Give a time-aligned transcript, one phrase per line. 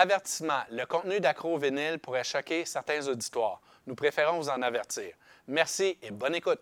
[0.00, 0.60] Avertissement.
[0.70, 3.60] Le contenu d'Accro Vinyle pourrait choquer certains auditoires.
[3.84, 5.10] Nous préférons vous en avertir.
[5.48, 6.60] Merci et bonne écoute.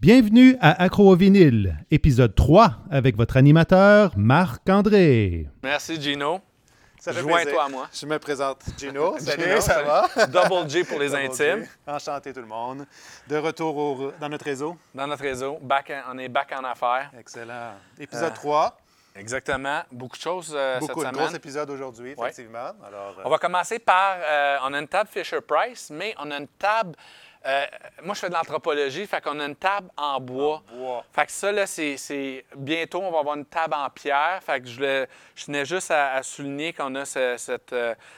[0.00, 5.46] Bienvenue à Accro au vinyle, épisode 3, avec votre animateur Marc-André.
[5.62, 6.40] Merci Gino.
[6.98, 7.60] Ça fait Joins-toi plaisir.
[7.60, 7.88] à moi.
[7.92, 9.16] Je me présente Gino.
[9.18, 10.26] Salut, Gino, ça va?
[10.28, 11.62] Double G pour les Double intimes.
[11.64, 11.68] G.
[11.86, 12.86] Enchanté tout le monde.
[13.28, 14.78] De retour au- dans notre réseau.
[14.94, 17.10] Dans notre réseau, back on est back en affaires.
[17.18, 17.72] Excellent.
[17.98, 18.78] Épisode Euh, 3.
[19.18, 19.82] Exactement.
[19.90, 21.36] Beaucoup de choses euh, Beaucoup de cette gros semaine.
[21.36, 22.28] épisodes aujourd'hui, Ouais.
[22.28, 22.72] effectivement.
[22.86, 24.16] Alors, euh, On va commencer par.
[24.20, 26.94] euh, on a une table Fisher Price, mais on a une table.
[27.46, 27.64] euh,
[28.02, 30.62] moi, je fais de l'anthropologie, fait qu'on a une table en bois.
[30.74, 31.04] bois.
[31.12, 32.44] Fait que ça, là, c'est.
[32.56, 34.40] Bientôt, on va avoir une table en pierre.
[34.44, 37.74] Fait que je, voulais- je tenais juste à, à souligner qu'on a ce- cette,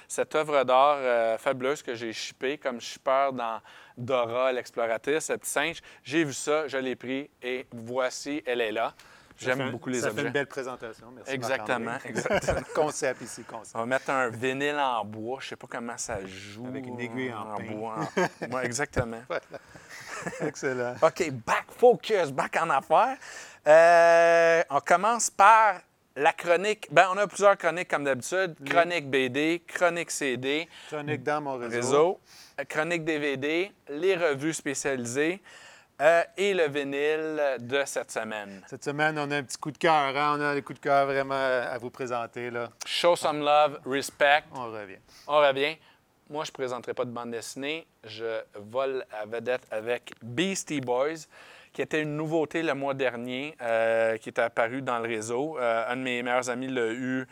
[0.09, 3.61] cette œuvre d'art fabuleuse que j'ai shippée comme shipper dans
[3.99, 5.81] Dora, l'exploratrice, le petit singe.
[6.03, 8.95] J'ai vu ça, je l'ai pris et voici, elle est là.
[9.39, 10.21] Ça J'aime beaucoup les Ça objets.
[10.23, 11.07] fait une belle présentation.
[11.15, 11.33] Merci.
[11.33, 12.61] Exactement, exactement.
[12.75, 13.77] concept ici, concept.
[13.77, 15.39] On va mettre un vinyle en bois.
[15.41, 16.67] Je sais pas comment ça joue.
[16.67, 17.65] Avec une aiguille en pain.
[17.65, 17.99] bois.
[18.63, 19.23] Exactement.
[20.41, 20.95] Excellent.
[21.03, 23.17] OK, back focus, back en affaires.
[23.67, 25.81] Euh, on commence par
[26.17, 26.89] la chronique.
[26.91, 28.57] Ben, on a plusieurs chroniques comme d'habitude.
[28.65, 31.77] Chronique BD, chronique CD, Chronique dans mon réseau.
[31.77, 32.21] réseau,
[32.61, 35.41] euh, chronique DVD, les revues spécialisées
[36.01, 38.63] euh, et le vinyle de cette semaine.
[38.69, 39.93] Cette semaine, on a un petit coup de cœur.
[40.17, 40.37] hein?
[40.39, 42.51] On a un coup de cœur vraiment à vous présenter.
[42.51, 42.69] Là.
[42.87, 44.45] Show some love, respect.
[44.55, 44.99] On revient.
[45.27, 45.77] On revient.
[46.31, 47.87] Moi, je ne présenterai pas de bande dessinée.
[48.05, 51.27] Je vole à vedette avec Beastie Boys,
[51.73, 55.59] qui était une nouveauté le mois dernier, euh, qui est apparue dans le réseau.
[55.59, 57.27] Euh, un de mes meilleurs amis l'a eu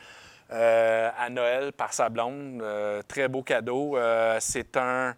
[0.51, 2.65] à Noël par sa blonde.
[3.09, 3.99] Très beau cadeau.
[4.39, 5.15] C'est un.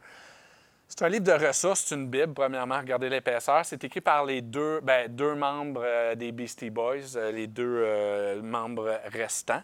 [0.91, 3.65] C'est un livre de ressources, c'est une Bible, premièrement, regardez l'épaisseur.
[3.65, 7.83] C'est écrit par les deux, ben, deux membres euh, des Beastie Boys, euh, les deux
[7.85, 9.63] euh, membres restants.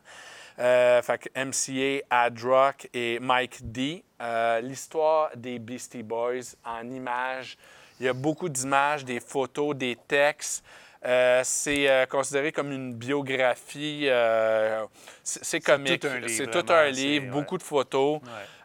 [0.56, 4.04] Fait que MCA, Ad Rock et Mike D.
[4.62, 7.56] L'histoire des Beastie Boys en images.
[7.98, 10.62] Il y a beaucoup d'images, des photos, des textes.
[11.06, 14.06] Euh, c'est euh, considéré comme une biographie.
[14.08, 14.84] euh,
[15.24, 16.00] c'est c'est comique.
[16.02, 18.20] tout un livre, C'est tout un livre, c'est- beaucoup de photos,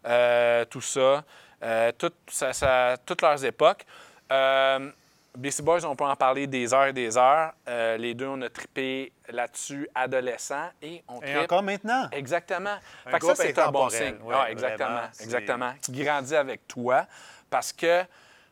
[0.06, 0.66] Ouais.
[0.70, 1.24] tout ça.
[1.64, 3.86] Euh, tout- ça- ça- toutes leurs époques.
[4.32, 4.92] Euh,
[5.38, 7.54] Beastie Boys, on peut en parler des heures et des heures.
[7.68, 12.10] Euh, les deux, on a trippé là-dessus, adolescents, et on Et trippe encore maintenant.
[12.12, 12.78] Exactement.
[13.06, 14.16] Un Fait que ça, c'est un bon signe.
[14.24, 14.90] Ouais, exactement.
[14.90, 15.74] vraiment, exactement.
[15.82, 17.06] Qui grandit avec toi.
[17.50, 18.04] Parce que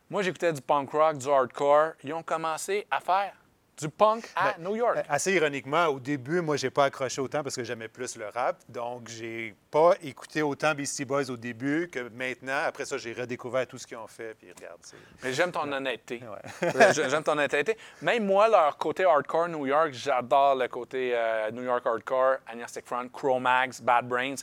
[0.08, 1.92] moi, j'écoutais du punk rock, du hardcore.
[2.04, 3.32] Ils ont commencé à faire
[3.78, 4.96] du punk à Ben, New York.
[4.96, 8.26] Euh, Assez ironiquement, au début, moi, j'ai pas accroché autant parce que j'aimais plus le
[8.28, 8.58] rap.
[8.68, 12.64] Donc, j'ai pas écouté autant Beastie Boys au début que maintenant.
[12.66, 14.34] Après ça, j'ai redécouvert tout ce qu'ils ont fait.
[14.34, 14.80] Puis regarde.
[15.22, 16.22] Mais j'aime ton honnêteté.
[16.22, 16.92] Ouais.
[16.92, 17.76] J'aime ton honnêteté.
[18.02, 22.86] Même moi, leur côté hardcore New York, j'adore le côté euh, New York hardcore, Agnostic
[22.86, 24.42] Front, Cro-Mags, Bad Brains.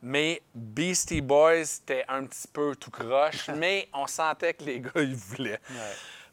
[0.00, 4.90] Mais Beastie Boys, c'était un petit peu tout croche, mais on sentait que les gars,
[4.96, 5.60] ils voulaient.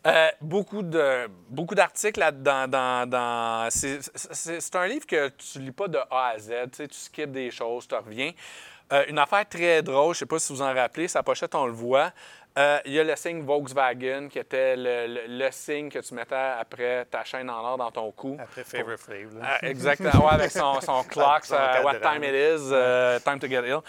[0.06, 2.68] Euh, beaucoup de beaucoup d'articles là-dedans.
[2.68, 6.50] Dans, dans- c'est, un livre que tu lis pas de A à Z.
[6.72, 8.32] Tu, sais, tu skippes des choses, tu reviens.
[8.94, 11.66] Euh, une affaire très drôle, je sais pas si vous en rappelez, sa pochette, on
[11.66, 12.12] le voit.
[12.58, 16.14] Euh, Il y a le signe Volkswagen qui était le, le- le signe que tu
[16.14, 18.38] mettais après ta chaîne en or dans ton cou.
[18.40, 19.34] Après Favorite Flav.
[19.40, 19.42] là.
[19.44, 20.24] Ah, exactement.
[20.28, 23.82] Ouais, avec son, son clock, euh, what time it is, euh, time to get ill.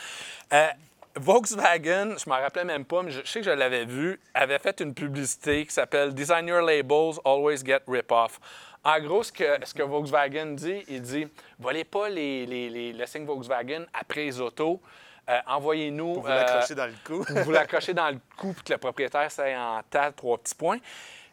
[1.17, 4.21] Euh, Volkswagen, je m'en rappelais même pas, mais je, je sais que je l'avais vu,
[4.35, 8.39] avait fait une publicité qui s'appelle Design your labels, always get rip-off.
[8.85, 11.27] En gros, ce que, ce que Volkswagen dit, il dit
[11.59, 14.81] volez pas les, les, les- le signe Volkswagen après les autos.
[15.29, 16.15] Euh, Envoyez-nous.
[16.15, 17.25] Pour vous euh, l'accrocher dans le cou.
[17.25, 20.55] pour vous l'accrocher dans le cou puis que le propriétaire s'aille en tas trois petits
[20.55, 20.79] points.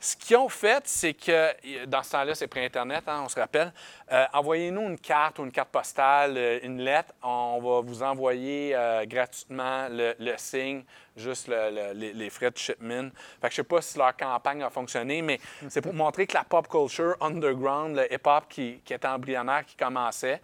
[0.04, 3.72] Ce qu'ils ont fait, c'est que, dans ce temps-là, c'est pré-Internet, hein, on se rappelle,
[4.12, 8.76] euh, envoyez-nous une carte ou une carte postale, euh, une lettre, on va vous envoyer
[8.76, 10.84] euh, gratuitement le, signe,
[11.16, 13.12] juste le- le- les, frais de shipment.
[13.40, 16.34] Fait que je sais pas si leur campagne a fonctionné, mais c'est pour montrer que
[16.34, 20.42] la pop culture underground, le hip-hop qui, était embryonnaire, qui commençait,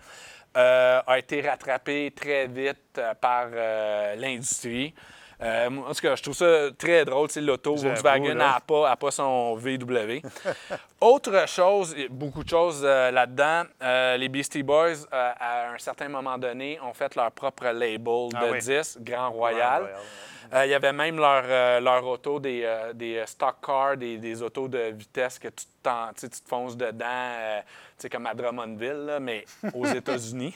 [0.55, 4.93] euh, a été rattrapé très vite euh, par euh, l'industrie.
[5.41, 7.29] Euh, en tout cas, je trouve ça très drôle.
[7.29, 10.21] sais, L'auto, Volkswagen n'a pas, a pas son VW.
[11.01, 13.63] Autre chose, beaucoup de choses euh, là-dedans.
[13.81, 18.45] Euh, les Beastie Boys, à un certain moment donné, ont fait leur propre label Ah
[18.47, 18.59] de oui.
[18.59, 19.83] 10, Grand Royal.
[19.83, 19.97] Royal,
[20.51, 24.17] Euh, il y avait même leur, euh, leur auto, des, euh, des stock cars, des,
[24.17, 25.65] des autos de vitesse que tu,
[26.19, 27.61] tu te fonces dedans,
[28.03, 30.55] sais, comme à Drummondville, là, mais aux États-Unis.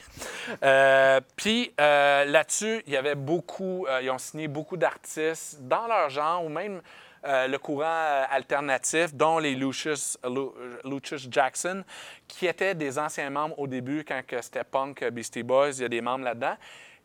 [0.62, 5.86] Euh, Puis euh, là-dessus, il y avait beaucoup, euh, ils ont signé beaucoup d'artistes dans
[5.86, 6.80] leur genre ou même
[7.26, 10.50] le courant alternatif, dont les Lucius, Lu-
[10.84, 11.82] Lucius Jackson,
[12.28, 15.70] qui étaient des anciens membres au début quand c'était punk Beastie Boys.
[15.70, 16.54] Il y a des membres là-dedans.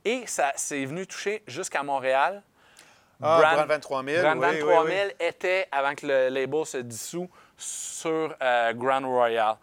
[0.04, 2.44] Et ça c'est venu toucher jusqu'à Montréal.
[3.22, 5.26] Ah, Brand 23 000, Brand oui, 23 oui, 000 oui.
[5.26, 8.36] était, avant que le label se dissout, sur
[8.76, 9.56] Grand Royal.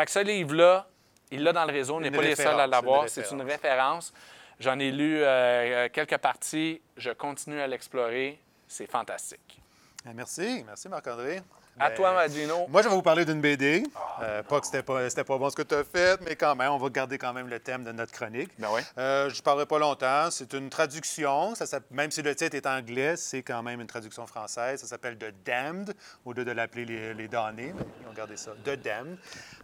[0.00, 0.86] Fait que ce livre-là,
[1.30, 3.06] il l'a dans le réseau, on n'est pas les seuls à l'avoir.
[3.06, 3.52] C'est une référence.
[3.52, 4.14] référence.
[4.58, 6.80] J'en ai lu euh, euh, quelques parties.
[6.96, 8.40] Je continue à l'explorer.
[8.66, 9.60] C'est fantastique.
[10.06, 11.42] Ah, Merci, merci Marc-André.
[11.80, 12.66] À toi, Magino.
[12.68, 13.84] Moi, je vais vous parler d'une BD.
[14.22, 16.54] Euh, pas que c'était pas, c'était pas bon ce que tu as fait, mais quand
[16.54, 18.50] même, on va garder quand même le thème de notre chronique.
[18.58, 18.82] Ben oui.
[18.98, 20.30] Euh, je ne parlerai pas longtemps.
[20.30, 21.54] C'est une traduction.
[21.54, 24.80] Ça, même si le titre est anglais, c'est quand même une traduction française.
[24.80, 25.94] Ça s'appelle The Damned,
[26.26, 27.72] au lieu de l'appeler les, les damnés.
[27.74, 28.50] mais Ils ont gardé ça.
[28.62, 29.16] The Damned.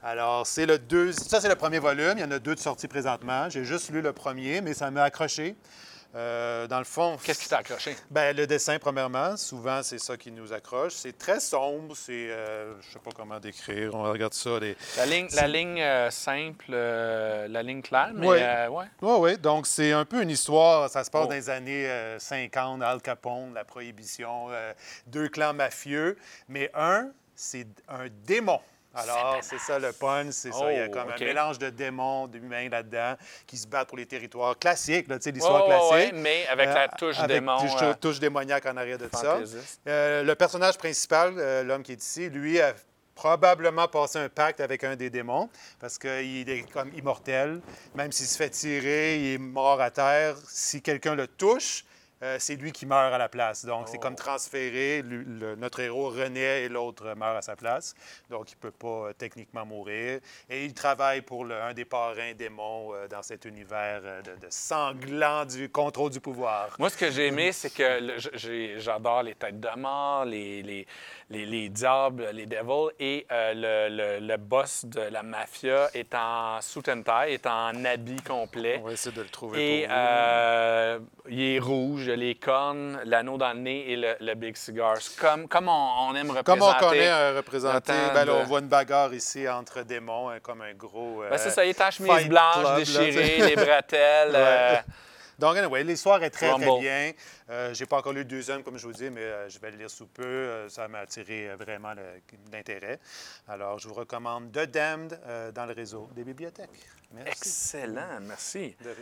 [0.02, 1.12] Alors, c'est le deux...
[1.12, 2.14] ça, c'est le premier volume.
[2.16, 3.50] Il y en a deux de sortis présentement.
[3.50, 5.54] J'ai juste lu le premier, mais ça m'a accroché.
[6.16, 7.94] Euh, dans le fond, Qu'est-ce qui t'a accroché?
[8.10, 10.94] ben, le dessin, premièrement, souvent, c'est ça qui nous accroche.
[10.94, 12.30] C'est très sombre, c'est...
[12.30, 14.58] euh, je sais pas comment décrire, on regarde ça.
[14.58, 14.76] Les...
[14.96, 18.36] La ligne, la ligne euh, simple, euh, la ligne claire, mais Oui.
[18.38, 18.86] ouais.
[19.02, 19.38] Oui, oui.
[19.38, 20.88] Donc, c'est un peu une histoire.
[20.88, 21.28] Ça se passe Oh.
[21.28, 24.48] dans les années euh, 50, Al Capone, la prohibition,
[25.06, 26.16] deux clans mafieux.
[26.48, 28.60] Mais un, c'est un démon.
[28.96, 30.72] Alors, c'est ça le punch, c'est ça.
[30.72, 31.20] Il y a Oh, comme OK.
[31.20, 33.14] un mélange de démons, d'humains là-dedans,
[33.46, 36.12] qui se battent pour les territoires classiques, tu sais, l'histoire ouais, classique.
[36.14, 39.08] ouais, mais avec la touche Euh, avec démon, touche, euh, touche démoniaque en arrière de
[39.12, 39.38] ça.
[39.88, 41.34] Euh, le personnage principal,
[41.64, 42.74] l'homme qui est ici, lui a
[43.14, 45.48] probablement passé un pacte avec un des démons
[45.80, 47.60] parce qu'il est comme immortel.
[47.94, 50.36] Même s'il se fait tirer, il est mort à terre.
[50.48, 51.84] Si quelqu'un le touche,
[52.22, 53.64] euh, c'est lui qui meurt à la place.
[53.64, 54.00] Donc, c'est Oh.
[54.00, 55.02] comme transféré.
[55.02, 57.94] Lui- le- notre héros renaît et l'autre meurt à sa place.
[58.30, 60.20] Donc, il ne peut pas euh, techniquement mourir.
[60.48, 64.30] Et il travaille pour le- un des parrains démons euh, dans cet univers euh, de,
[64.36, 66.70] de sanglant du contrôle du pouvoir.
[66.78, 68.16] Moi, ce que j'ai aimé, c'est que
[68.78, 70.86] j'adore les têtes de mort, les, les,
[71.30, 76.14] les, les diables, les devils, et euh, le, le- le boss de la mafia est
[76.14, 78.78] en suit and tie, est en habit complet.
[78.82, 81.06] On va essayer de le trouver Et pour vous.
[81.28, 84.96] Il est rouge, les cornes, l'anneau dans le nez et le, le big cigar.
[85.18, 86.44] Comme, comme on, on aime représenter.
[86.44, 87.08] Comme on connaît
[87.80, 91.22] temps ben là, on voit une bagarre ici entre démons, hein, comme un gros.
[91.22, 94.30] euh, Ben, c'est ça, il est en chemise blanche, Club, déchirée, les bretelles.
[94.32, 94.36] Ouais.
[94.36, 94.76] euh,
[95.38, 97.12] Donc, anyway, l'histoire est très, très bien.
[97.50, 99.70] Euh, j'ai pas encore lu le deuxième, comme je vous dis, mais euh, je vais
[99.70, 100.24] le lire sous peu.
[100.24, 101.92] Euh, ça m'a attiré vraiment
[102.52, 102.98] l'intérêt.
[103.46, 105.20] Alors, je vous recommande The Damned
[105.54, 106.70] dans le réseau des bibliothèques.
[107.12, 107.30] Merci.
[107.30, 108.76] excellent, merci.
[108.82, 108.96] De rien.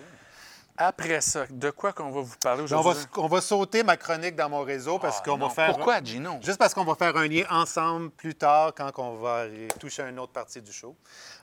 [0.76, 3.04] Après ça, de quoi qu'on va vous parler On va, aujourd'hui?
[3.18, 5.68] on va sauter ma chronique dans mon réseau parce Ah, qu'on va faire.
[5.74, 6.38] Pourquoi, Gino?
[6.42, 9.44] Juste parce qu'on va faire un lien ensemble plus tard quand on va
[9.78, 10.96] toucher à une autre partie du show.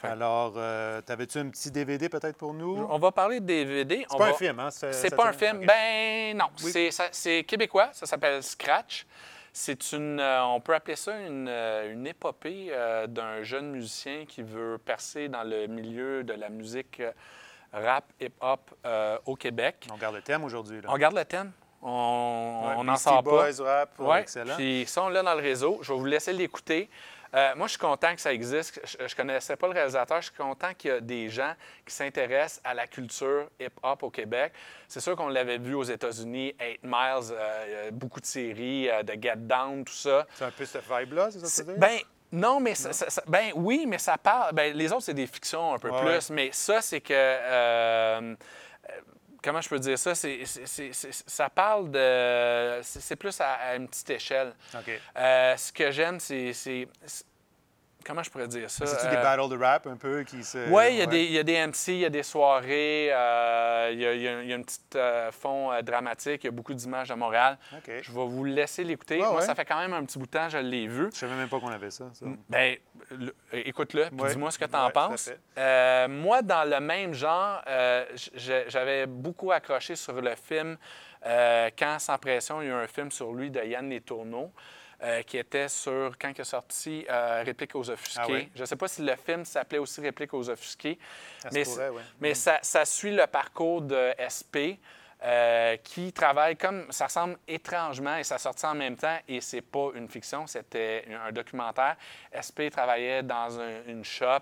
[0.04, 2.86] Alors, euh, t'avais-tu un petit DVD peut-être pour nous?
[2.90, 4.06] On va parler de DVD.
[4.12, 4.70] C'est pas va- un film, hein?
[4.70, 5.66] C'est pas un film.
[5.66, 6.90] Ben non, Oui.
[7.14, 7.90] c'est québécois.
[7.94, 9.06] Ça s'appelle Scratch.
[9.54, 14.26] C'est une, euh, on peut appeler ça une, euh, une épopée euh, d'un jeune musicien
[14.26, 17.02] qui veut percer dans le milieu de la musique
[17.74, 19.88] rap, hip-hop euh, au Québec.
[19.92, 20.82] On garde le thème aujourd'hui.
[20.82, 20.90] là.
[20.90, 21.52] On regarde le thème.
[21.82, 23.48] On Ouais, on sort pas.
[23.64, 24.56] Rap, ouais, excellent.
[24.56, 25.80] puis ça, on l'a dans le réseau.
[25.82, 26.90] Je vais vous laisser l'écouter.
[27.34, 28.82] Euh, moi, je suis content que ça existe.
[29.00, 30.18] Je ne connaissais pas le réalisateur.
[30.22, 31.54] Je suis content qu'il y a des gens
[31.86, 34.52] qui s'intéressent à la culture hip-hop au Québec.
[34.90, 39.14] C'est sûr qu'on l'avait vu aux États-Unis, 8 Miles, euh, beaucoup de séries, euh, de
[39.14, 40.28] Get Down, tout ça.
[40.36, 41.80] C'est un peu cette vibe-là, c'est ça que tu C'est- veux dire?
[42.32, 44.54] Non, mais ça, ça- ça- ben oui, mais ça parle.
[44.54, 47.14] Ben, les autres, c'est des fictions un peu Ouais, plus, mais ça, c'est que.
[47.14, 48.36] euh,
[49.44, 50.16] comment je peux dire ça?
[50.16, 52.80] C'est, ça parle de.
[52.84, 54.54] C'est, plus à, à une petite échelle.
[54.74, 55.00] OK.
[55.18, 56.54] Euh, ce que j'aime, c'est.
[58.06, 58.86] Comment je pourrais dire ça?
[58.86, 60.70] C'est-tu Euh, des battles de rap un peu qui se.
[60.70, 63.10] oui, il y, a des- il y a des MC, il y a des soirées,
[63.12, 66.52] euh, il y, a- y y un petit euh, fond euh, dramatique, il y a
[66.52, 67.58] beaucoup d'images de Montréal.
[67.86, 69.16] Je vais vous laisser l'écouter.
[69.20, 69.42] Ouais, Moi, ouais.
[69.46, 71.10] ça fait quand même un petit bout de temps, je l'ai vu.
[71.14, 72.06] Je savais même pas qu'on avait ça.
[72.14, 72.26] ça.
[72.50, 72.76] Ben,
[73.12, 75.30] le- écoute-le, puis dis-moi ce que tu en à penses.
[75.58, 78.06] Euh, moi, dans le même genre, euh,
[78.68, 80.78] j'avais beaucoup accroché sur le film
[81.26, 84.02] euh, Quand sans pression, il y a eu un film sur lui de Yann Les
[84.02, 84.52] Tourneaux.
[85.04, 88.48] Euh, qui était sur, quand il est sorti, euh, Réplique aux offusqués.
[88.48, 88.52] Ah?
[88.56, 91.00] Je ne sais pas si le film s'appelait aussi Réplique aux offusqués,
[91.40, 92.02] Ça mais, pourrait, ouais.
[92.20, 94.78] mais ça, ça suit le parcours de SP
[95.24, 96.92] euh, qui travaille comme.
[96.92, 101.06] Ça ressemble étrangement et ça sortit en même temps et c'est pas une fiction, c'était
[101.12, 101.96] un un documentaire.
[102.34, 104.40] SP travaillait dans un- une shop.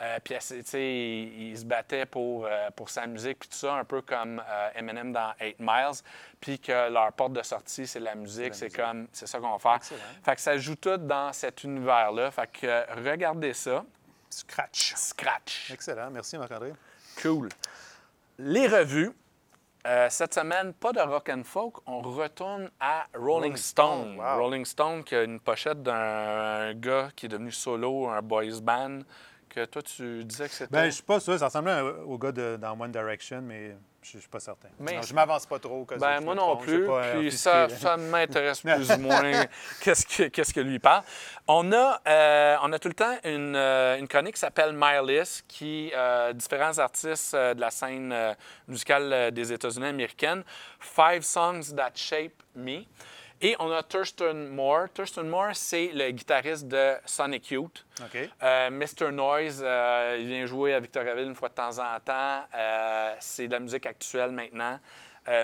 [0.00, 3.56] Euh, puis, tu sais, il, il se battait pour, euh, pour sa musique, puis tout
[3.56, 6.02] ça, un peu comme euh, Eminem dans 8 Miles.
[6.40, 9.58] Puis que leur porte de sortie, c'est la musique, c'est comme, c'est ça qu'on va
[9.58, 9.76] faire.
[9.76, 10.00] Excellent.
[10.24, 12.30] Fait que ça joue tout dans cet univers-là.
[12.30, 13.84] Fait que regardez ça.
[14.30, 14.94] Scratch.
[14.96, 15.70] Scratch.
[15.70, 16.10] Excellent.
[16.10, 16.72] Merci, Marc-André.
[17.20, 17.48] Cool.
[18.38, 19.12] Les revues.
[19.86, 24.14] euh, cette semaine, pas de rock and folk, on retourne à Rolling, Rolling Stone.
[24.14, 24.36] Stone, wow.
[24.38, 28.60] Rolling Stone, qui a une pochette d'un un gars qui est devenu solo, un boys
[28.62, 29.00] band,
[29.52, 30.72] que toi, tu disais que c'était...
[30.72, 31.38] Ben, je suis pas sûr.
[31.38, 34.68] Ça ressemblait au gars de, dans One Direction, mais je suis pas certain.
[34.80, 35.84] Mais- Non, je m'avance pas trop.
[35.84, 36.58] cas Ben, je moi non.
[36.60, 36.86] Je plus.
[36.86, 39.44] pas, Puis ça, ça m'intéresse plus ou moins
[39.82, 41.04] qu'est-ce que, qu'est-ce que lui parle.
[41.46, 45.06] On a, euh, on a tout le temps une, euh, une chronique qui s'appelle My
[45.06, 48.14] List, qui euh, différents artistes euh, de la scène
[48.68, 50.42] musicale des États-Unis américaines.
[50.80, 52.84] Five Songs That Shape Me.
[53.44, 54.88] Et on a Thurston Moore.
[54.94, 57.84] Thurston Moore, c'est le guitariste de Sonic Youth.
[58.40, 59.10] Euh, Mr.
[59.10, 62.44] Noise, euh, il vient jouer à Victoriaville une fois de temps en temps.
[62.54, 64.78] Euh, c'est de la musique actuelle maintenant.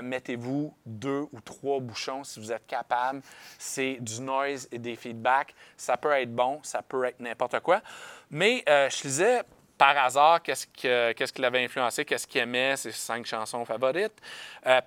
[0.03, 3.21] Mettez-vous deux ou trois bouchons si vous êtes capable.
[3.59, 5.55] C'est du noise et des feedbacks.
[5.77, 7.81] Ça peut être bon, ça peut être n'importe quoi.
[8.29, 9.43] Mais je lisais
[9.77, 14.21] par hasard qu'est-ce que- qu'est-ce qui l'avait influencé, qu'est-ce qu'il aimait, ses cinq chansons favorites.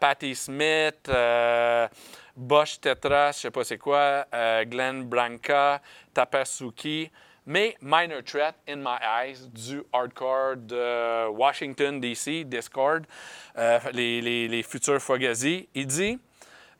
[0.02, 1.10] Patti Smith,
[2.36, 5.82] Bosch Tetra, je sais pas c'est quoi, euh, Glenn Branca,
[6.14, 7.12] Tapasuki,
[7.46, 13.06] mais Minor Threat, In My Eyes, du hardcore de Washington, D.C., Discord,
[13.58, 15.68] euh, les, les, les futurs Fugazi.
[15.74, 16.20] Il dit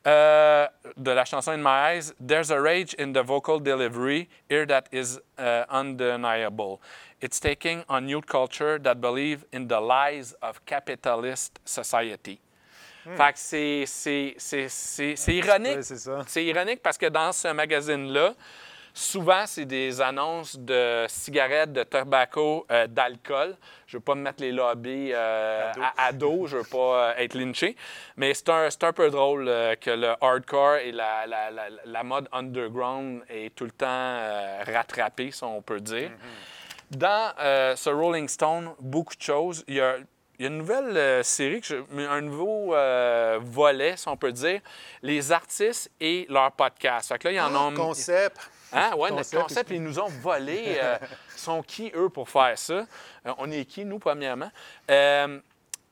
[0.06, 0.66] euh,
[0.96, 4.84] de la chanson In My Eyes, There's a rage in the vocal delivery here that
[4.92, 6.80] is uh, undeniable.
[7.20, 12.40] It's taking on youth culture that believe in the lies of capitalist society.
[13.04, 15.82] Fait que c'est- c'est- c'est c'est- c'est ironique.
[15.82, 16.20] C'est ça.
[16.26, 18.34] C'est ironique parce que dans ce magazine-là,
[18.94, 23.56] souvent, c'est des annonces de cigarettes, de tobacco, euh, d'alcool.
[23.86, 25.80] Je ne veux pas me mettre les lobbies euh, À dos.
[25.82, 27.74] à, à dos, je ne veux pas euh, être lynché.
[28.16, 29.46] Mais c'est un, un peu drôle
[29.80, 34.62] que le hardcore et la, la- la- la mode underground est tout le temps euh,
[34.66, 36.10] rattrapé, si on peut dire.
[36.90, 39.64] Dans euh, ce Rolling Stone, beaucoup de choses.
[39.66, 39.96] Il y a,
[40.42, 44.16] il y a une nouvelle euh, série, que je- un nouveau euh, volet, si on
[44.16, 44.60] peut dire,
[45.00, 47.08] les artistes et leurs podcasts.
[47.10, 47.72] Fait que là, il y en a...
[47.76, 48.38] Concept.
[48.72, 48.90] Hein?
[48.96, 49.42] Ouais, notre Concept.
[49.42, 50.78] concept, ils nous ont volé.
[50.82, 50.98] euh,
[51.34, 52.72] Ils sont qui, eux, pour faire ça?
[52.74, 52.84] Euh,
[53.38, 54.50] on est qui, nous, premièrement?
[54.90, 55.38] Euh,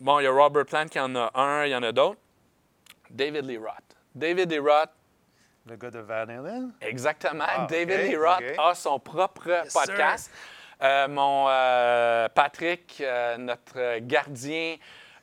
[0.00, 2.18] bon, il y a Robert Plant qui en a un, il y en a d'autres.
[3.08, 3.96] David Lee Roth.
[4.14, 4.90] David Lee Roth,
[5.66, 6.72] Le gars de Van Halen?
[6.80, 7.44] exactement.
[7.46, 10.30] Ah, David ok, Lee Roth a son propre Yes, sir.
[10.82, 14.76] Euh, mon euh, Patrick, euh, notre gardien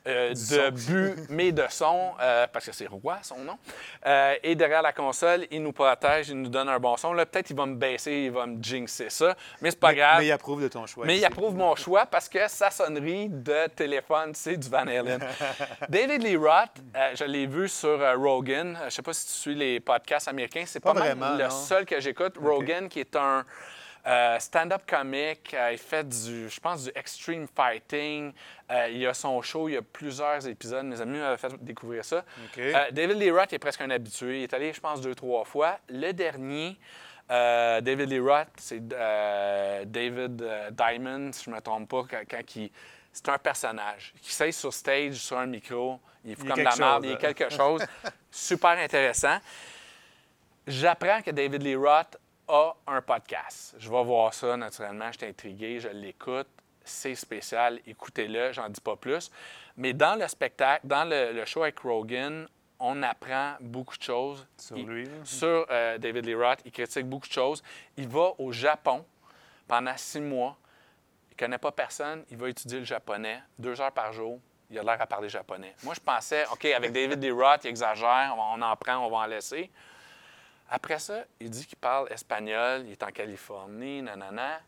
[0.06, 2.12] de but, mais de son,
[2.50, 3.58] parce que c'est Roi son nom,
[4.06, 7.12] est derrière la console, il nous protège, il nous donne un bon son.
[7.12, 9.96] Là, peut-être il va me baisser, il va me jinxer ça, mais c'est pas Mais,
[9.96, 10.18] grave.
[10.20, 11.04] mais il approuve de ton choix.
[11.04, 15.20] Mais il approuve mon choix parce que sa sonnerie de téléphone, c'est du Van Halen.
[15.90, 16.70] David Lee Roth,
[17.14, 18.78] je l'ai vu sur Rogan.
[18.80, 20.64] Je ne sais pas si tu suis les podcasts américains.
[20.64, 21.50] C'est pas, Pas mal vraiment, le non.
[21.50, 22.36] seul que j'écoute.
[22.42, 23.44] Rogan, qui est un
[24.06, 25.54] euh, stand-up comique.
[25.54, 28.32] Euh, il fait du, je pense, du extreme fighting.
[28.70, 30.84] Euh, il a son show, il y a plusieurs épisodes.
[30.84, 32.24] Mes amis m'avaient fait découvrir ça.
[32.92, 34.40] David Lee Roth est presque un habitué.
[34.40, 35.78] Il est allé, je pense, deux, trois fois.
[35.88, 36.76] Le dernier,
[37.28, 42.70] David Lee Roth, c'est David Diamond, si je ne me trompe pas, quand, quand il-
[43.12, 47.04] C'est un personnage qui s'aille sur stage, sur un micro, il est comme la merde,
[47.04, 47.16] il est hein.
[47.16, 47.84] quelque chose.
[48.30, 49.38] Super intéressant.
[50.66, 52.16] J'apprends que David Lee Roth
[52.48, 53.74] a un podcast.
[53.78, 56.48] Je vais voir ça naturellement, je suis intrigué, je l'écoute.
[56.84, 59.30] C'est spécial, écoutez-le, j'en dis pas plus.
[59.76, 62.48] Mais dans le spectacle, dans le, le show avec Rogan,
[62.80, 64.46] on apprend beaucoup de choses.
[64.56, 65.10] Sur Il- lui, là.
[65.24, 67.62] Sur euh, David Lee Roth, il critique beaucoup de choses.
[67.96, 69.04] Il va au Japon
[69.66, 70.56] pendant six mois.
[71.30, 72.24] Il ne connaît pas personne.
[72.30, 74.40] Il va étudier le japonais deux heures par jour.
[74.70, 75.74] Il a l'air à parler japonais.
[75.82, 79.18] Moi, je pensais, OK, avec David Lee Roth, il exagère, on en prend, on va
[79.18, 79.70] en laisser.
[80.70, 84.60] Après ça, il dit qu'il parle espagnol, il est en Californie, nanana.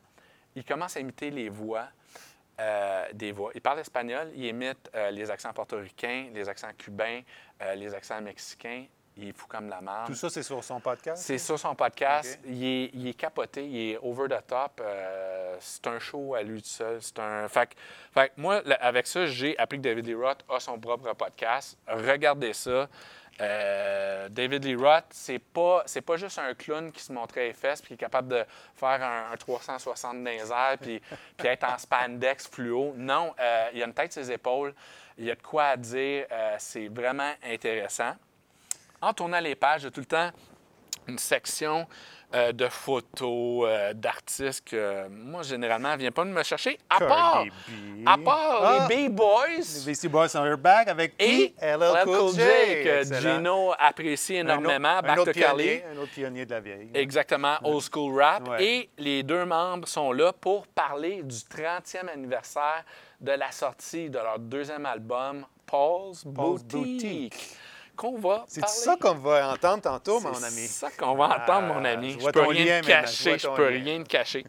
[0.54, 1.88] Il commence à imiter les voix,
[2.58, 3.52] euh, des voix.
[3.54, 7.20] Il parle espagnol, il imite euh, les accents portoricains, les accents cubains,
[7.62, 8.86] euh, les accents mexicains.
[9.16, 10.06] Il est fou comme la merde.
[10.06, 11.22] Tout ça, c'est sur son podcast?
[11.22, 12.38] C'est sur son podcast.
[12.46, 14.80] Il, est, il est capoté, il est over the top.
[15.58, 17.02] c'est un show à lui tout seul.
[17.02, 17.46] C'est un.
[17.48, 17.74] Fait, que-
[18.14, 21.76] fait moi, avec ça, j'ai appris que David Lee Roth a son propre podcast.
[21.86, 22.88] Regardez ça.
[23.40, 27.54] Euh, David Lee Roth, c'est pas, c'est pas juste un clown qui se montrait les
[27.54, 28.44] fesses puis qui est capable de
[28.74, 31.00] faire un, un 360 dans puis,
[31.36, 32.92] puis être en spandex fluo.
[32.96, 34.74] Non, euh, il a une tête ses épaules.
[35.16, 36.26] Il y a de quoi à dire.
[36.30, 38.14] euh, c'est vraiment intéressant
[39.00, 40.30] en tournant les pages, j'ai tout le temps
[41.08, 41.86] une section
[42.32, 46.98] euh, de photos euh, d'artistes que moi, généralement, ne vient pas de me chercher, à
[47.00, 47.48] part, B.
[48.06, 48.86] à part Ah!
[48.88, 51.52] les B-Boys Les Beastie Boys sont here back avec et?
[51.60, 52.38] LL Cool J.
[52.84, 53.20] que.
[53.20, 54.98] Gino apprécie énormément.
[54.98, 56.90] un Back autre pionnier, Un autre pionnier de la vieille.
[56.94, 58.48] Exactement, old school rap.
[58.60, 62.84] Et les deux membres sont là pour parler du 30e anniversaire
[63.20, 67.56] de la sortie de leur deuxième album, Paul's, Boutique.
[68.00, 70.66] Qu'on va C'est ça qu'on va entendre tantôt, mon C'est ami.
[70.66, 72.12] ça qu'on va entendre, mon Ah, ami.
[72.18, 73.84] je Je peux rien lien te je cacher, je peux lien.
[73.84, 74.46] rien te cacher.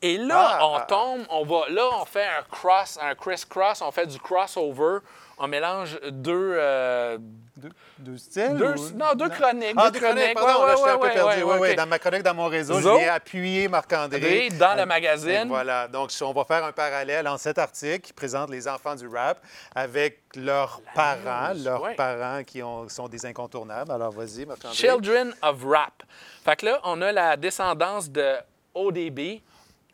[0.00, 0.80] Et là, Ah, on ah.
[0.82, 4.98] tombe, on va, là, on fait un cross, un criss-cross, on fait du crossover.
[5.38, 7.18] On mélange deux, euh,
[7.56, 7.68] Deux,
[7.98, 8.56] deux styles?
[8.56, 9.74] deux, ou- non, deux chroniques.
[9.76, 11.42] Ah, deux chroniques, pardon, Ouais, là, j'étais ouais, un peu perdu.
[11.44, 11.76] ouais, ok.
[11.76, 12.94] Dans ma chronique, dans mon réseau, Zo.
[12.94, 14.16] je viens appuyer Marc-André.
[14.18, 15.44] André, dans le magazine.
[15.46, 15.86] voilà.
[15.86, 19.38] Donc, on va faire un parallèle en cet article qui présente les enfants du rap
[19.74, 21.94] avec leurs parents, news, leurs ouais.
[21.94, 23.92] parents qui ont- sont des incontournables.
[23.92, 24.76] Alors, vas-y, Marc-André.
[24.76, 26.02] Children of Rap.
[26.44, 28.34] Fait que là, on a la descendance de
[28.74, 29.40] ODB,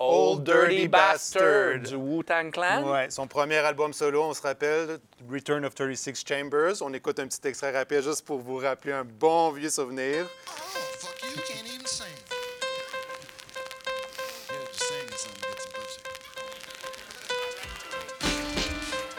[0.03, 2.91] Old Dirty Bastard, du Wu-Tang Clan.
[2.91, 4.99] Ouais, son premier album solo, on se rappelle,
[5.31, 6.81] Return of 36 Chambers.
[6.81, 10.25] On écoute un petit extrait rapide juste pour vous rappeler un bon vieux souvenir.
[10.25, 10.53] Oh,
[10.99, 12.07] fuck you, you can't even sing.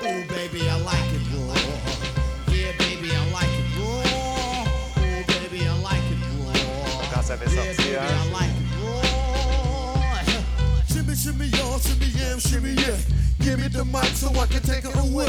[0.04, 1.54] Oh, baby, I like it raw.
[2.52, 4.02] Yeah, baby, I like it raw.
[4.98, 7.06] Oh, baby, I like it raw.
[7.14, 8.31] Quand ça avait sorti, hein,
[11.22, 12.98] Shimmy, shimmy, y'all, shimmy, yeah, shimmy, yeah.
[13.40, 15.28] Give me the mic so I can take it away.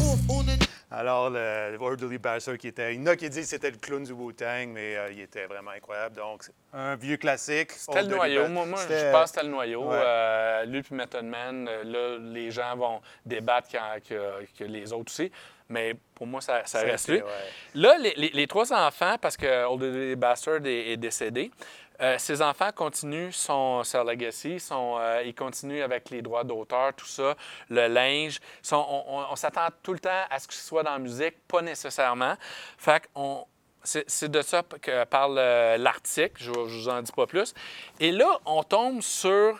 [0.00, 0.58] Off on the
[0.92, 2.94] Alors, le Old Dirty Bastard qui était.
[2.94, 5.20] Il y en a qui disent que c'était le clown du Wu-Tang, mais euh, il
[5.20, 6.16] était vraiment incroyable.
[6.16, 7.70] Donc, un vieux classique.
[7.72, 8.48] C'était le noyau.
[8.48, 9.84] Moi, moi, je pense que c'était le noyau.
[9.88, 10.00] Ouais.
[10.02, 14.92] Euh, lui puis Method Man, euh, là, les gens vont débattre quand- que, que les
[14.92, 15.30] autres aussi.
[15.68, 17.18] Mais pour moi, ça, reste c'est- lui.
[17.20, 17.28] ouais.
[17.74, 21.52] Là, les, les- les trois enfants, parce que Old Dirty Bastard est, est décédé,
[22.00, 27.06] euh, ces enfants continuent son, son legacy, euh, ils continuent avec les droits d'auteur, tout
[27.06, 27.36] ça,
[27.68, 28.40] le linge.
[28.72, 32.34] On s'attend tout le temps à ce que ce soit dans la musique, pas nécessairement.
[32.78, 33.46] Fait qu'on
[33.82, 37.54] c'est de ça que parle euh, l'article, je ne vous en dis pas plus.
[37.98, 39.58] Et là, on tombe sur,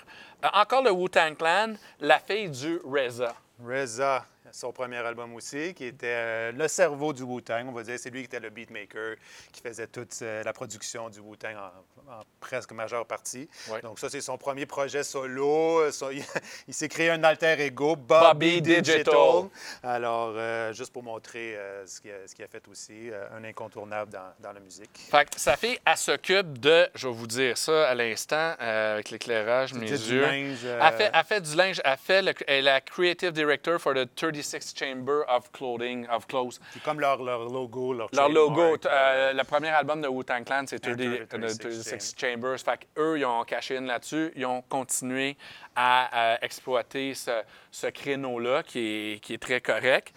[0.52, 3.34] encore le Wu-Tang Clan, la fille du RZA.
[3.66, 7.98] RZA, son premier album aussi, qui était euh, le cerveau du Wu-Tang, on va dire.
[7.98, 9.16] C'est lui qui était le beatmaker,
[9.52, 13.48] qui faisait toute euh, la production du Wu-Tang en, en presque majeure partie.
[13.70, 13.80] Ouais.
[13.80, 15.80] Donc ça, c'est son premier projet solo.
[15.80, 16.24] Euh, son- il
[16.68, 18.94] il s'est créé un alter ego, Bobby, Bobby Digital.
[19.04, 19.48] Digital.
[19.82, 24.12] Alors, euh, juste pour montrer ce qu'il a, ce qu'il a fait aussi, un incontournable
[24.12, 24.90] dans, dans la musique.
[25.10, 29.10] Fait que sa fille, elle s'occupe de, je vais vous dire ça à l'instant, avec
[29.10, 30.22] l'éclairage, mes dis du yeux.
[30.22, 33.78] linge, Elle, fait, elle fait du linge, elle fait le- elle est la creative director
[33.80, 34.08] for the
[34.42, 36.58] 36 Chamber of Clothing, of Clothes.
[36.72, 40.44] C'est comme leur, leur logo, leur Leur logo, t- euh, le premier album de Wu-Tang
[40.44, 42.58] Clan, c'est 30 Enter the 36 36 Chambers.
[42.60, 44.32] Fait qu'eux, ils ont caché in là-dessus.
[44.36, 45.36] Ils ont continué
[45.76, 48.78] à, à exploiter ce, ce créneau-là qui
[49.14, 50.12] est, qui est très correct.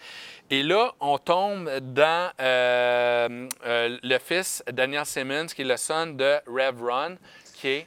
[0.50, 6.06] Et là, on tombe dans euh, euh, le fils Daniel Simmons, qui est le son
[6.06, 7.14] de Rev Run,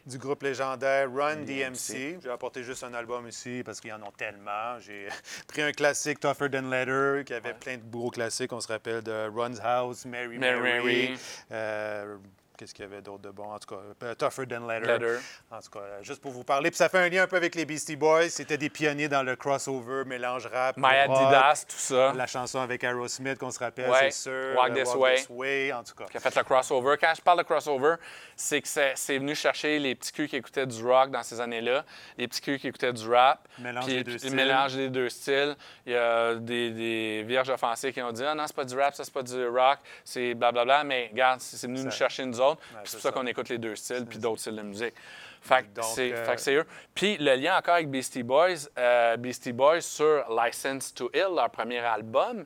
[0.06, 2.20] du groupe légendaire Run DMC.
[2.24, 4.80] J'ai apporté juste un album ici parce qu'ils en ont tellement.
[4.80, 5.08] J'ai
[5.48, 8.52] pris un classique Tougher Than Leather qui avait plein de gros classiques.
[8.54, 10.84] On se rappelle de Run's House, Mary Mary Mary.
[11.10, 11.20] Mary.
[11.52, 12.18] euh,
[12.58, 13.52] Qu'est-ce qu'il y avait d'autre de bon?
[13.52, 14.98] En tout cas, euh, Tougher Than Leather.
[14.98, 15.20] Leather.
[15.52, 16.72] En tout cas, euh, juste pour vous parler.
[16.72, 18.30] Puis ça fait un lien un peu avec les Beastie Boys.
[18.30, 20.76] C'était des pionniers dans le crossover, mélange rap.
[20.76, 21.18] My rock.
[21.20, 22.14] Adidas, tout ça.
[22.16, 24.10] La chanson avec Aerosmith qu'on se rappelle, Ouais.
[24.10, 24.56] c'est sûr.
[24.58, 25.72] Walk le This Way.
[25.74, 26.06] En tout cas.
[26.06, 26.96] qui a fait le crossover.
[27.00, 27.96] Quand je parle de crossover,
[28.36, 31.86] c'est que c'est venu chercher les petits culs qui écoutaient du rock dans ces années-là,
[32.18, 33.48] les petits culs qui écoutaient du rap.
[33.60, 34.36] Mélange puis- des deux puis styles.
[34.36, 35.56] mélange des deux styles.
[35.86, 38.76] Il y a des, des vierges offensées qui ont dit Ah non, c'est pas du
[38.80, 40.84] rap, ça, c'est pas du rock, c'est blablabla.
[40.84, 42.47] Mais regarde, c'est venu nous chercher nous autres.
[42.52, 43.12] Ouais, c'est pour ça ça.
[43.12, 44.94] qu'on écoute les deux styles, puis d'autres styles de musique.
[45.42, 46.66] Fait que c'est euh, c'est eux.
[46.94, 51.50] Puis le lien encore avec Beastie Boys, euh, Beastie Boys sur License to Ill, leur
[51.50, 52.46] premier album,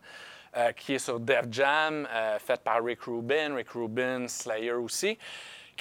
[0.57, 2.07] euh, qui est sur Def Jam,
[2.39, 5.17] fait par Rick Rubin, Rick Rubin, Slayer aussi.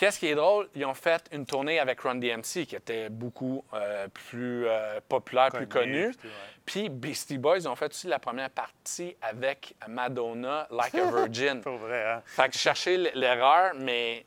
[0.01, 3.63] Qu'est-ce qui est drôle, ils ont fait une tournée avec Run DMC qui était beaucoup
[3.75, 6.15] euh, plus euh, populaire, plus Connu, connu.
[6.65, 11.61] puis Beastie Boys ils ont fait aussi la première partie avec Madonna, Like a Virgin.
[11.63, 12.23] Pour vrai, hein?
[12.25, 14.25] Fait que l- l'erreur, mais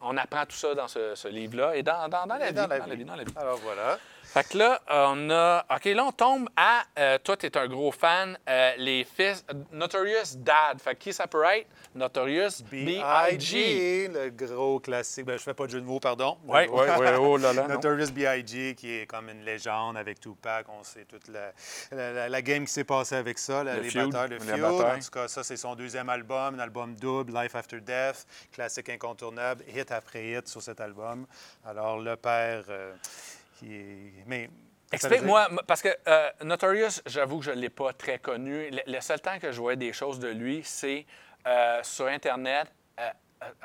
[0.00, 2.54] on apprend tout ça dans ce, ce livre-là et dans, dans- dans la vie.
[2.54, 3.32] dans la vie, dans la vie.
[3.36, 3.98] Alors voilà.
[4.32, 5.64] Fait que là, on a.
[5.74, 6.82] OK, là, on tombe à.
[6.98, 8.38] euh, toi, tu es un gros fan.
[8.48, 9.44] euh, les fils.
[9.72, 10.80] Notorious Dad.
[10.80, 11.66] Fait que qui ça peut être?
[11.94, 14.08] Notorious B.I.G.
[14.12, 15.24] Le gros classique.
[15.24, 16.38] Ben, je fais pas de jeu de mots, pardon.
[16.44, 17.06] Oui, oui, oui.
[17.18, 17.66] Oh là là.
[17.66, 20.66] Notorious B.I.G., qui est comme une légende avec Tupac.
[20.68, 21.52] On sait toute la,
[21.90, 24.56] la- la- la game qui s'est passée avec ça, là, Le les feud, le la
[24.56, 24.64] feud.
[24.64, 28.88] En tout cas, ça, c'est son deuxième album, un album double, Life After Death, classique
[28.90, 31.26] incontournable, hit après hit sur cet album.
[31.66, 32.94] Alors, le père, euh,
[33.58, 34.24] qui est...
[34.26, 34.48] Mais...
[34.90, 38.70] Explique-moi, parce que euh, Notorious, j'avoue que je ne l'ai pas très connu.
[38.70, 41.04] Le, le seul temps que je voyais des choses de lui, c'est
[41.46, 42.72] euh, sur Internet.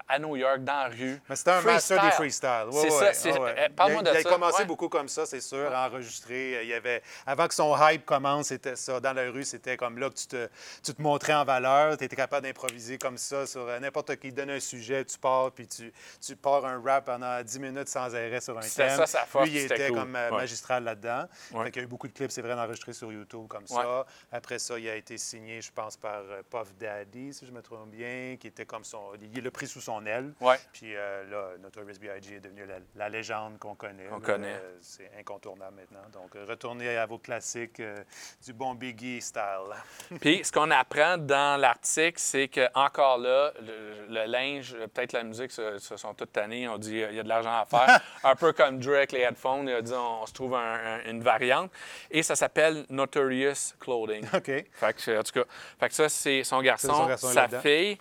[0.08, 1.20] À New York, dans la rue.
[1.30, 2.50] Mais c'était un master des Freestyle.
[2.72, 3.14] freestyles.
[3.14, 3.56] C'est ça, ouais.
[3.58, 4.30] euh, parle-moi il a, de il a ça.
[4.30, 4.66] commencé Ouais.
[4.66, 6.64] beaucoup comme ça, c'est sûr, à enregistrer.
[6.64, 9.00] Il y avait, avant que son hype commence, c'était ça.
[9.00, 10.50] Dans la rue, c'était comme là que tu te,
[10.84, 11.98] tu te montrais en valeur.
[11.98, 14.28] Tu étais capable d'improviser comme ça sur euh, n'importe qui.
[14.28, 15.92] Il donne un sujet, tu pars, puis tu,
[16.26, 18.98] tu pars un rap pendant 10 minutes sans arrêt sur un C'était thème.
[18.98, 19.98] ça, sa force, Lui, il était cool.
[20.00, 20.38] comme euh, Ouais.
[20.38, 21.26] magistral là-dedans.
[21.52, 21.72] Ouais.
[21.72, 24.06] Qu'il y a eu beaucoup de clips, c'est vrai, enregistrés sur YouTube comme ça.
[24.32, 27.90] Après ça, il a été signé, je pense, par Puff Daddy, si je me trompe
[27.90, 29.02] bien, qui était comme son...
[29.34, 30.34] Il l'a pris sous son aile.
[30.42, 30.58] Ouais.
[30.74, 32.36] Puis euh, là, Notorious B.I.G.
[32.36, 34.06] est devenu la, la légende qu'on connaît.
[34.06, 34.18] Là.
[34.22, 34.54] connaît.
[34.54, 36.08] Euh, c'est incontournable maintenant.
[36.12, 38.04] Donc, euh, retournez à vos classiques euh,
[38.46, 39.42] du bon Biggie style.
[40.22, 45.24] Puis ce qu'on apprend dans l'article, c'est que encore là, le, le linge, peut-être la
[45.24, 46.68] musique, se, se sont toutes tannées.
[46.68, 48.02] On dit il y a de l'argent à faire.
[48.24, 50.60] un peu comme Dre avec les headphones, il a dit on, se trouve un-
[50.98, 51.72] un- une variante.
[52.12, 54.26] Et ça s'appelle Notorious Clothing.
[54.34, 54.46] OK.
[54.46, 55.46] Fait que, en tout cas,
[55.80, 57.98] fait que ça, c'est son garçon, son garçon sa fille.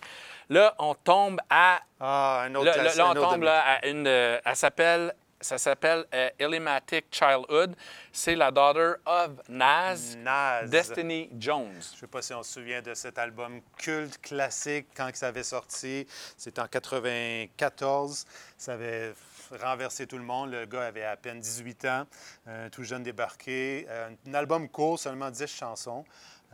[0.53, 1.81] Là, on tombe à.
[1.99, 4.05] Ah, un autre Là, là, on tombe là, à une.
[4.05, 5.13] euh, elle s'appelle.
[5.41, 7.75] Ça s'appelle euh, Illimatic Childhood.
[8.13, 10.63] C'est la daughter of Nas, Nas.
[10.67, 11.71] Destiny Jones.
[11.73, 15.27] Je ne sais pas si on se souvient de cet album culte classique quand ça
[15.29, 16.07] avait sorti.
[16.37, 18.25] C'était en 94.
[18.57, 19.13] Ça avait
[19.61, 20.51] renversé tout le monde.
[20.51, 22.05] Le gars avait à peine 18 ans,
[22.47, 23.85] euh, tout jeune débarqué.
[23.89, 26.05] Euh, un album court, seulement 10 chansons.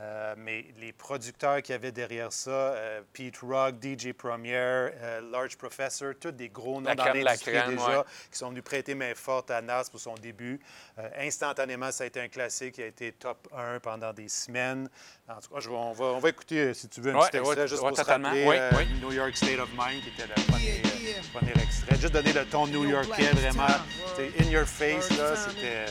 [0.01, 5.57] Euh, mais les producteurs qui avaient derrière ça, euh, Pete Rock, DJ Premier, euh, Large
[5.57, 8.05] Professor, tous des gros noms La dans l'industrie déjà, ouais.
[8.31, 10.59] qui sont venus prêter main forte à Nas pour son début.
[10.99, 14.89] Euh, instantanément, ça a été un classique qui a été top 1 pendant des semaines.
[15.27, 17.37] En tout cas, je on, va, on va écouter, si tu veux, un Ouais, petit
[17.37, 18.87] extrait ouais, juste ouais, pour se rappeler Oui, euh, oui.
[19.01, 21.95] New York State of Mind, qui était le premier, euh, premier extrait.
[21.97, 23.67] Juste donner le ton new-yorkais, vraiment.
[24.15, 25.85] C'est in your face, là, c'était...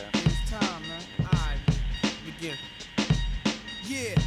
[3.88, 4.20] Yeah.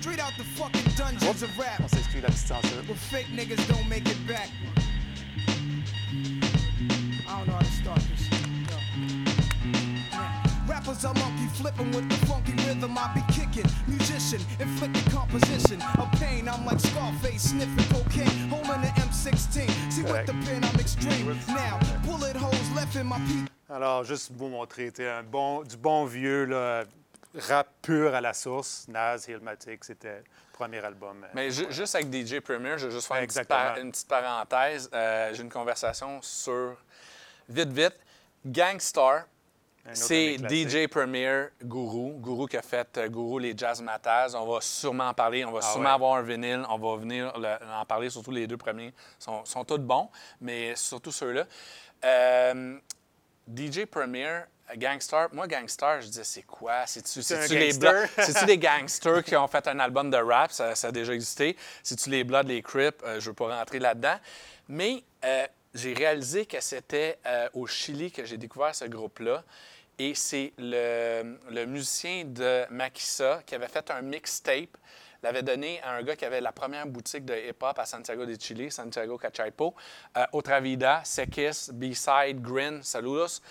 [0.00, 1.80] Straight out the fucking dungeons of rap.
[1.80, 2.82] On s'excuse la petite censure.
[2.86, 4.48] Where fake niggas don't make it back.
[7.28, 8.40] I don't know how to start this shit.
[10.66, 13.70] Rappers are monkey flipping with the funky rhythm I be kicking.
[13.86, 16.48] Musician, inflicting composition of pain.
[16.48, 19.68] I'm like Scarface sniffing cocaine, holding an M16.
[19.92, 21.26] See with the pen I'm extreme.
[21.48, 23.50] Now, bullet holes left in my peak.
[23.68, 26.84] Alors, juste vous montrer, un bon, du bon vieux là,
[27.34, 28.86] rap pur à la source.
[28.88, 31.24] Nas, Hillmatic, c'était le premier album.
[31.24, 33.50] euh, Mais ju- juste avec DJ Premier, je vais juste faire une petite,
[33.82, 34.90] une parenthèse.
[34.92, 36.76] Euh, J'ai une conversation sur,
[37.48, 37.96] vite, vite,
[38.44, 39.24] Gangstar.
[39.94, 40.36] C'est.
[40.36, 42.12] DJ Premier, Guru.
[42.20, 44.34] Guru qui a fait euh, Guru, les Jazz Matters.
[44.34, 45.42] On va sûrement en parler.
[45.44, 45.94] On va Ah sûrement ouais.
[45.94, 46.64] avoir un vinyle.
[46.68, 48.10] On va venir le- en parler.
[48.10, 51.44] Surtout les deux premiers sont, sont tous bons, mais surtout ceux-là.
[52.04, 52.78] Euh,
[53.48, 54.42] DJ Premier,
[54.76, 55.28] Gangstar.
[55.32, 56.86] Moi, Gangstar, je disais, c'est quoi?
[56.86, 57.20] C'est-tu
[57.54, 58.08] les gangster?
[58.18, 60.52] C'est-tu des gangsters qui ont fait un album de rap?
[60.52, 61.56] Ça, ça a déjà existé.
[61.82, 63.02] C'est-tu les Bloods, les Crips?
[63.02, 64.16] Euh, je ne veux pas rentrer là-dedans.
[64.68, 69.44] Mais euh, j'ai réalisé que c'était euh, au Chili que j'ai découvert ce groupe-là.
[69.98, 74.76] Et c'est le, le musicien de Makisa qui avait fait un mixtape,
[75.22, 78.34] l'avait donné à un gars qui avait la première boutique de hip-hop à Santiago de
[78.40, 79.74] Chile, Santiago Cachapo,
[80.32, 83.42] Otra Vida, Sekis, B-Side, Grin, Saludos.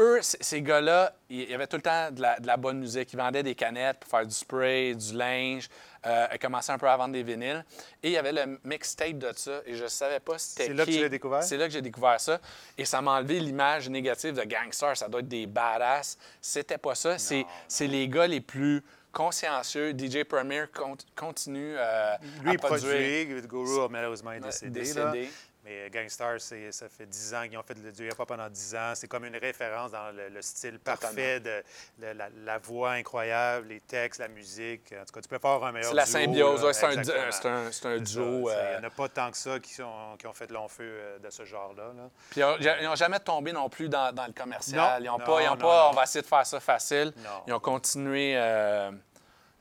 [0.00, 3.12] Eux, ces gars-là, il y avait tout le temps de la, de la bonne musique.
[3.12, 5.68] Ils vendaient des canettes pour faire du spray, du linge.
[6.06, 7.64] Euh, ils commençaient un peu à vendre des vinyles.
[8.04, 9.60] Et il y avait le mixtape de ça.
[9.66, 11.42] Et je ne savais pas c'était C'est là que tu l'as découvert?
[11.42, 12.38] C'est là que j'ai découvert ça.
[12.76, 14.96] Et ça m'a enlevé l'image négative de gangster.
[14.96, 16.16] Ça doit être des badass.
[16.40, 17.18] C'était pas ça.
[17.18, 19.90] C'est c'est les gars les plus consciencieux.
[19.98, 23.26] DJ Premier con- continue euh, Lui, à produire.
[23.26, 23.48] produit.
[23.48, 24.80] Guru, malheureusement, est décédé.
[24.80, 25.28] décédé.
[25.68, 28.74] Mais Gangstar, c'est- ça fait 10 ans qu'ils ont fait le- du hip-hop pendant 10
[28.74, 28.92] ans.
[28.94, 31.62] C'est comme une référence dans le, le style parfait, de,
[31.98, 34.94] de la, la voix incroyable, les textes, la musique.
[34.98, 36.64] En tout cas, tu peux faire un meilleur C'est la symbiose.
[36.64, 38.48] ouais, c'est un, ça, duo.
[38.48, 41.18] euh, Il n'y en a pas tant que ça qui, ont fait long feu euh,
[41.18, 41.92] de ce genre-là.
[41.94, 42.08] là.
[42.30, 42.40] Puis
[42.80, 45.02] ils n'ont jamais tombé non plus dans, dans le commercial.
[45.02, 45.90] Non, ils n'ont non, pas, ils ont non, pas non.
[45.90, 47.12] on va essayer de faire ça facile.
[47.18, 47.42] Non.
[47.46, 48.90] Ils ont continué, euh,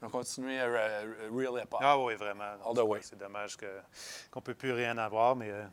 [0.02, 1.80] ils ont continué euh, real hip-hop.
[1.84, 2.43] Ah oui, vraiment.
[2.65, 3.00] All the way.
[3.02, 5.63] C'est dommage qu'on ne peut plus rien avoir, mais euh,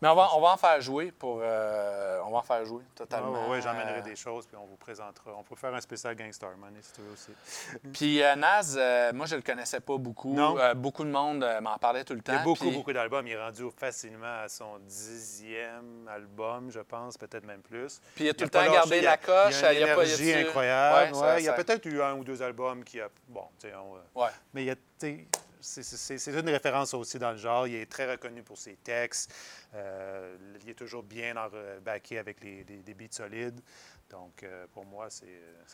[0.00, 1.40] Mais on va, on va en faire jouer pour.
[1.42, 3.48] euh, on va en faire jouer totalement.
[3.48, 5.32] ouais, j'emmènerai Euh, des choses, puis on vous présentera.
[5.36, 7.32] On peut faire un spécial Gangstar, man, si tu veux aussi.
[7.92, 10.32] Puis euh, Nas, euh, moi, je le connaissais pas beaucoup.
[10.34, 10.56] Non.
[10.58, 12.32] Euh, beaucoup de monde m'en parlait tout le temps.
[12.32, 13.26] Il y a beaucoup, puis- beaucoup d'albums.
[13.26, 18.00] Il est rendu facilement à son dixième album, je pense, peut-être même plus.
[18.14, 19.54] Puis il a tout Il le temps gardé la coche.
[19.58, 20.96] Il y a une énergie incroyable.
[20.96, 21.26] Ouais, ouais.
[21.28, 23.08] ça- il y a peut-être eu un ou deux albums qui a...
[23.28, 24.20] Bon, tu sais, on...
[24.20, 24.28] Ouais.
[24.54, 24.74] Mais il y a,
[25.60, 27.66] c'est- une référence aussi dans le genre.
[27.66, 29.32] Il est très reconnu pour ses textes.
[29.74, 31.34] Euh, il est toujours bien
[31.82, 33.60] backé avec les, des- des beats solides.
[34.10, 35.26] Donc, euh, pour moi, c'est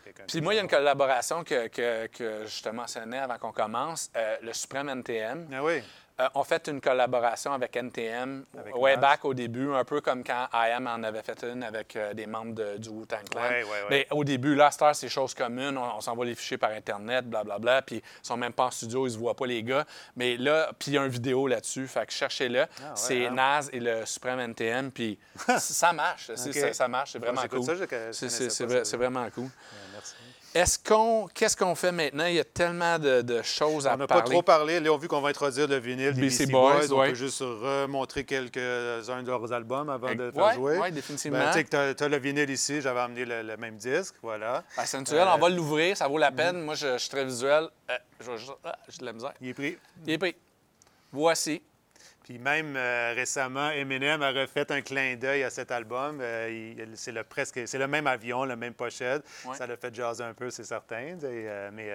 [0.03, 3.39] quelqu'un Puis moi, il y a une collaboration que, que, que je te mentionnais avant
[3.39, 5.49] qu'on commence, euh, le Supreme NTM.
[5.53, 5.83] Ah oui.
[6.21, 10.23] Euh, on fait une collaboration avec NTM, Avec way back au début, un peu comme
[10.23, 13.41] quand IAM en avait fait une avec euh, des membres de- du Wu-Tang Clan.
[13.43, 13.87] Ouais, ouais, ouais.
[13.91, 15.77] Mais au début, là, Star, c'est chose commune.
[15.77, 17.83] On, on s'envoie les fichiers par Internet, blablabla.
[17.83, 19.85] Puis ils sont même pas en studio, ils se voient pas, les gars.
[20.15, 21.89] Mais là, puis il y a une vidéo là-dessus.
[21.89, 22.61] Fait que cherchez-le.
[22.61, 23.31] ouais, c'est hein?
[23.33, 24.93] Nas et le Supreme NTM.
[24.93, 25.19] Puis
[25.59, 26.31] ça marche.
[26.37, 26.55] c'est- OK.
[26.55, 27.11] ça, ça marche.
[27.13, 27.59] C'est vraiment cool.
[28.13, 29.49] C'est- vraiment cool.
[29.93, 30.15] Merci.
[30.55, 32.27] Est-ce qu'on, qu'est-ce qu'on fait maintenant?
[32.27, 34.23] Il y a tellement de, de choses à On n'a parler.
[34.23, 34.79] pas trop parlé.
[34.79, 36.93] Là, on a vu qu'on va introduire le vinyle des BC BC Boys, Boys.
[36.93, 37.09] On ouais.
[37.09, 40.79] peut juste remontrer quelques-uns de leurs albums avant de faire Ouais, jouer.
[40.79, 41.39] ouais, définitivement.
[41.41, 42.81] Ben, tu sais que tu as, le vinyle ici.
[42.81, 44.15] J'avais amené le, le même disque.
[44.23, 44.63] Voilà.
[44.77, 46.61] Ah, c'est naturel, Euh, on va l'ouvrir, ça vaut la peine.
[46.63, 47.69] Moi, je, je suis très visuel.
[47.91, 49.33] Euh, je juste- ah, j'ai de la misère.
[49.41, 49.77] Il est pris.
[50.07, 50.37] Il est pris.
[51.13, 51.63] Voici.
[52.25, 56.21] Puis même euh, récemment, Eminem a refait un clin d'œil à cet album.
[56.23, 59.23] Euh, c'est le presque, c'est le même avion, le même pochette.
[59.45, 59.55] Ouais.
[59.55, 61.17] Ça l'a fait jaser un peu, c'est certain.
[61.23, 61.91] euh, mais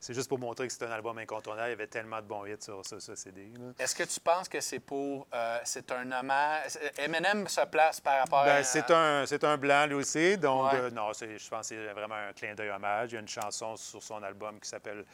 [0.00, 1.68] c'est juste pour montrer que c'est un album incontournable.
[1.68, 3.52] Il y avait tellement de bons hits sur ce, ce CD.
[3.78, 5.28] Est-ce que tu penses que c'est pour.
[5.64, 6.72] c'est un hommage?
[6.98, 8.46] Eminem se place par rapport à.
[8.46, 10.36] Ben, c'est un, c'est un blanc, lui aussi.
[10.38, 10.90] Donc, Ouais.
[10.90, 13.10] non, c'est- je pense que c'est vraiment un clin d'œil hommage.
[13.12, 15.04] Il y a une chanson sur son album qui s'appelle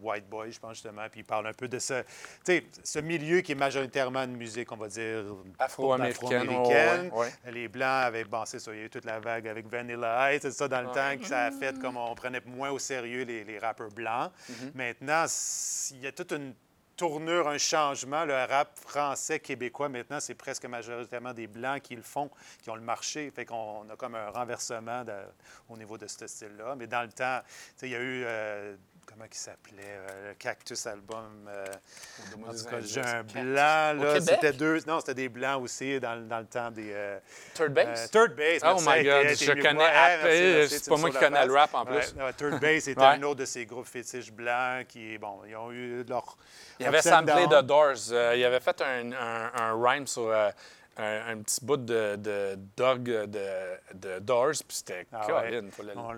[0.00, 1.06] White Boy, je pense, justement.
[1.10, 2.02] Puis il parle un peu de ce,
[2.84, 5.24] ce milieu qui est majoritairement de musique, on va dire,
[5.58, 7.10] Afro-américaine, afro-américaine.
[7.12, 9.46] ouais, ouais, Les Blancs avaient, bon, c'est ça, il y a eu toute la vague
[9.48, 12.40] avec Vanilla Ice, c'est ça, dans le temps, que ça a fait comme on prenait
[12.46, 14.32] moins au sérieux les, les rappeurs blancs.
[14.50, 14.70] Mm-hmm.
[14.74, 15.24] Maintenant,
[15.92, 16.54] il y a toute une
[16.96, 18.24] tournure, un changement.
[18.24, 22.30] Le rap français, québécois, maintenant, c'est presque majoritairement des Blancs qui le font,
[22.62, 23.30] qui ont le marché.
[23.30, 25.12] Fait qu'on a comme un renversement de-
[25.68, 26.74] au niveau de ce style-là.
[26.76, 28.24] Mais dans le temps, tu sais, il y a eu...
[28.24, 28.76] euh,
[29.16, 29.82] comment il s'appelait?
[29.82, 31.48] euh, le Cactus Album.
[31.48, 31.64] euh,
[32.46, 34.20] en tout cas, j'ai un blanc, là.
[34.20, 34.80] C'était deux...
[34.86, 36.90] Non, c'était des Blancs aussi dans, dans le temps des...
[36.92, 37.18] euh,
[37.54, 38.04] Third base?
[38.04, 38.60] euh, third base.
[38.64, 41.94] Oh my God, je connais c'est pas moi qui connais le rap, en plus.
[41.96, 43.06] Ouais, non, third base, c'était Ouais.
[43.06, 46.36] un autre de ces groupes fétiches blancs qui, bon, ils ont eu leur.
[46.78, 47.46] Il avait ups and samplé.
[47.46, 48.12] The Doors.
[48.12, 50.50] Euh, il avait fait un, un- un rhyme sur euh,
[50.98, 53.26] un, un petit bout de, de dog de,
[53.94, 55.60] de Doors, puis c'était Ah ouais.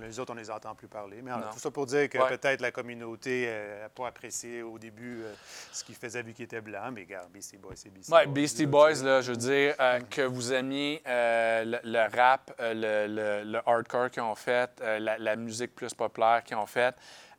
[0.00, 1.20] les autres, on les entend plus parler.
[1.22, 2.28] Mais euh, tout ça pour dire que Ouais.
[2.36, 3.50] peut-être la communauté
[3.82, 5.34] n'a pas apprécié au début euh,
[5.72, 6.90] ce qu'il faisait vu qu'il était blanc.
[6.92, 8.34] Mais regarde, Beastie Boys, c'est Beastie Ouais, Boys.
[8.34, 12.52] Beastie là, Boys, là, je veux dire, euh, que vous aimiez euh, le, le rap,
[12.60, 16.56] euh, le, le- le hardcore qu'ils ont fait, euh, la, la musique plus populaire qu'ils
[16.56, 16.94] ont fait,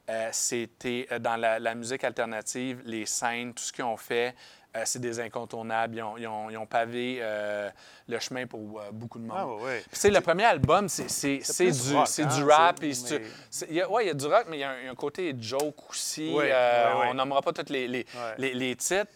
[0.10, 4.36] euh, c'était euh, dans la, la musique alternative, les scènes, tout ce qu'ils ont fait,
[4.76, 5.96] euh, c'est des incontournables.
[5.98, 7.70] Ils ont, ils ont- ils ont pavé euh,
[8.08, 9.38] le chemin pour euh, beaucoup de monde.
[9.66, 12.76] Ah, sais, le premier album, c'est c'est- c'est du, rock, c'est hein, du c'est- rap.
[12.80, 14.64] c'est- mais- c'est- il y a- ouais, il y a du rock, mais il y
[14.64, 16.34] a un, côté joke aussi.
[16.38, 16.94] Euh.
[17.10, 18.06] On nommera pas tous les, les,
[18.38, 19.08] les- les titres.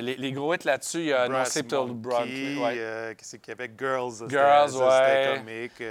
[0.00, 2.56] Les, les gros hits là-dessus, il y a No Brass Till Monkey, Broadway.
[2.56, 3.14] ouais.
[3.16, 3.70] qu'est-ce qu'il y avait?
[3.78, 4.28] Girls.
[4.28, 5.82] Girls, C'était comique.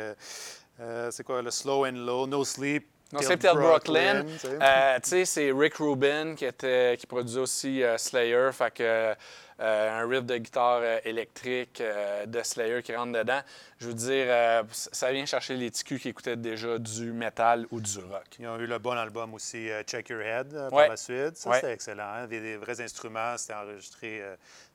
[1.11, 1.41] C'est quoi?
[1.41, 2.87] Le Slow and Low, No Sleep.
[3.13, 4.25] No Till Sleep Till Brooklyn.
[4.25, 4.59] tu sais.
[4.61, 8.49] Euh, tu sais, c'est Rick Rubin qui, était, qui produisait aussi euh, Slayer.
[8.51, 9.15] Fait que
[9.59, 13.39] euh, un riff de guitare euh, électrique euh, de Slayer qui rentre dedans.
[13.79, 14.27] Je veux dire,
[14.71, 18.25] ça vient chercher les ticus qui écoutaient déjà du metal ou du rock.
[18.39, 20.69] Ils ont eu le bon album aussi, Check Your Head, Ouais.
[20.69, 21.37] par la suite.
[21.37, 21.55] Ça, Ouais.
[21.57, 22.03] c'était excellent.
[22.03, 22.27] hein.
[22.27, 24.21] Des, des vrais instruments, c'était enregistré.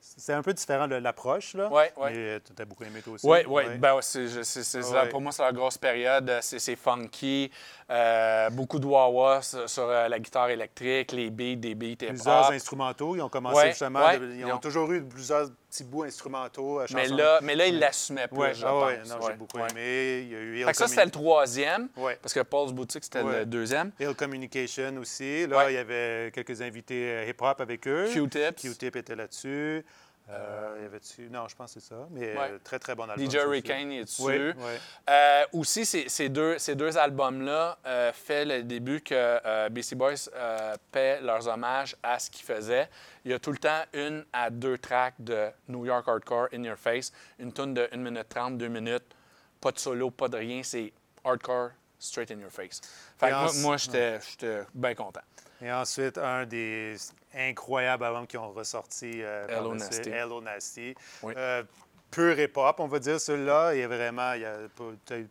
[0.02, 1.68] Euh, c'était un peu différent de l'approche, là.
[1.70, 2.12] Ouais, ouais.
[2.12, 3.26] Mais tu as beaucoup aimé toi aussi.
[3.26, 3.64] Oui, oui.
[3.64, 3.78] Ouais.
[3.78, 5.08] Ben, c'est, c'est- c'est- Ouais.
[5.08, 6.38] Pour moi, c'est la grosse période.
[6.40, 7.50] C'est, c'est funky.
[7.90, 12.44] Euh, beaucoup de wah-wah sur, sur, euh, la guitare électrique, les beats, des beats Plusieurs
[12.46, 12.52] hip-hop.
[12.54, 13.16] instrumentaux.
[13.16, 14.12] Ils ont commencé Ouais, justement.
[14.18, 16.80] de- ils, Ils ont- toujours eu plusieurs petits bouts instrumentaux.
[16.80, 19.08] à Mais là, mais là, il l'assumaient plus, Ouais, je ah ouais, pense.
[19.08, 19.70] non, Ouais, j'ai beaucoup ouais.
[19.70, 20.20] aimé.
[20.24, 22.18] Il y a eu Ill Fait que ça, c'était le troisième, Ouais.
[22.20, 23.38] parce que Paul's Boutique, c'était Ouais.
[23.40, 23.90] le deuxième.
[23.98, 25.46] Ill Communication aussi.
[25.46, 25.72] Là, Ouais.
[25.72, 28.08] il y avait quelques invités euh, hip-hop avec eux.
[28.12, 28.61] Q-Tips.
[28.61, 29.85] Q-Tip était là-dessus.
[31.30, 32.06] Non, je pense que c'est ça.
[32.10, 32.50] Mais Ouais.
[32.52, 33.28] euh, très, très bon album.
[33.30, 33.34] DJ.
[33.34, 34.22] Hurricane est dessus.
[34.22, 34.72] Oui, oui.
[35.10, 39.94] Euh, aussi, ces, ces deux, ces deux albums-là euh, fait le début que euh, BC
[39.96, 42.88] Boys euh, paie leurs hommages à ce qu'ils faisaient.
[43.24, 46.62] Il y a tout le temps une à deux tracks de New York Hardcore In
[46.64, 49.04] Your Face, une tune de 1 minute 30, 2 minutes,
[49.60, 50.92] pas de solo, pas de rien, c'est
[51.24, 52.80] hardcore straight in your face.
[53.18, 55.20] Fait que moi, moi j'étais j'étais bien content.
[55.60, 56.96] Et ensuite, un des
[57.37, 60.09] incroyables albums qui ont ressorti euh, Hello Nasty.
[60.11, 60.95] Hello Nasty.
[61.23, 61.35] Oui.
[61.37, 61.62] Euh,
[62.11, 63.75] pur hip-hop, on va dire, celui-là.
[63.75, 64.57] Il vraiment, il y a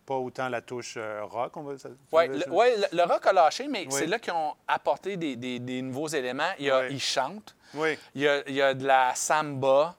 [0.06, 1.92] pas, autant la touche euh, rock, on va dire.
[2.12, 3.92] Oui, le, ouais, le- le rock a lâché, mais Oui.
[3.92, 6.52] c'est là qu'ils ont apporté des, des- des nouveaux éléments.
[6.58, 6.88] Il y a, Oui.
[6.92, 7.56] Ils chantent.
[7.76, 7.98] Oui.
[8.16, 9.96] Il y a, il y a de la samba.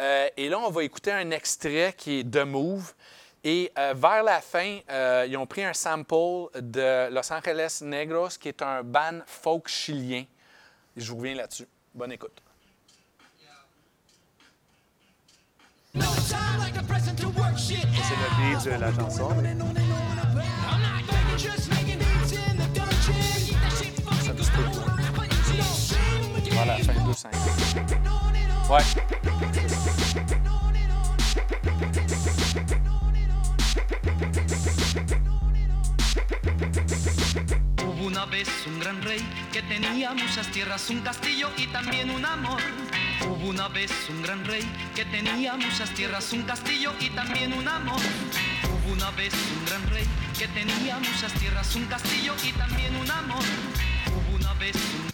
[0.00, 2.92] Euh, et là, on va écouter un extrait qui est de Move.
[3.42, 4.80] Et euh, vers la fin,
[5.26, 10.24] ils ont pris un sample de Los Angeles Negros, qui est un band folk chilien.
[10.98, 11.68] Et je vous reviens là-dessus.
[11.94, 12.42] Bonne écoute.
[15.94, 19.28] No time like the present to work shit C'est le beat de la chanson.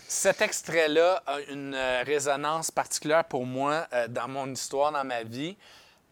[0.09, 5.23] Cet extrait-là a une euh, résonance particulière pour moi euh, dans mon histoire, dans ma
[5.23, 5.57] vie.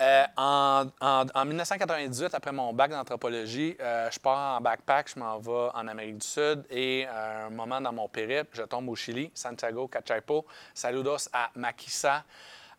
[0.00, 5.18] Euh, en, en- en 1998, après mon bac d'anthropologie, euh, je pars en backpack, je
[5.20, 8.88] m'en vais en Amérique du Sud et à un moment dans mon périple, je tombe
[8.88, 10.44] au Chili, Santiago, Cachapo.
[10.74, 12.24] Saludos à Maquisa,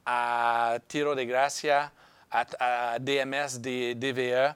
[0.05, 1.91] à Tiro de Gracia,
[2.29, 4.53] à, DMS, D- DVE,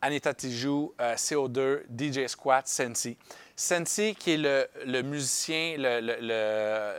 [0.00, 3.18] Anita Tijou, euh, CO2, DJ Squat, Sensi.
[3.54, 6.18] Sensi, qui est le, le musicien, le, le-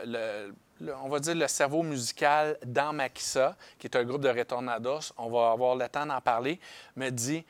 [0.04, 4.28] le- le- on va dire le cerveau musical dans Makissa, qui est un groupe de
[4.28, 6.60] Retornados, on va avoir le temps d'en parler,
[6.96, 7.44] me dit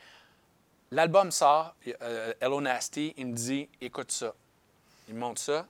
[0.90, 4.34] l'album sort, euh, Hello Nasty, il me dit écoute ça.
[5.08, 5.66] Il me montre ça.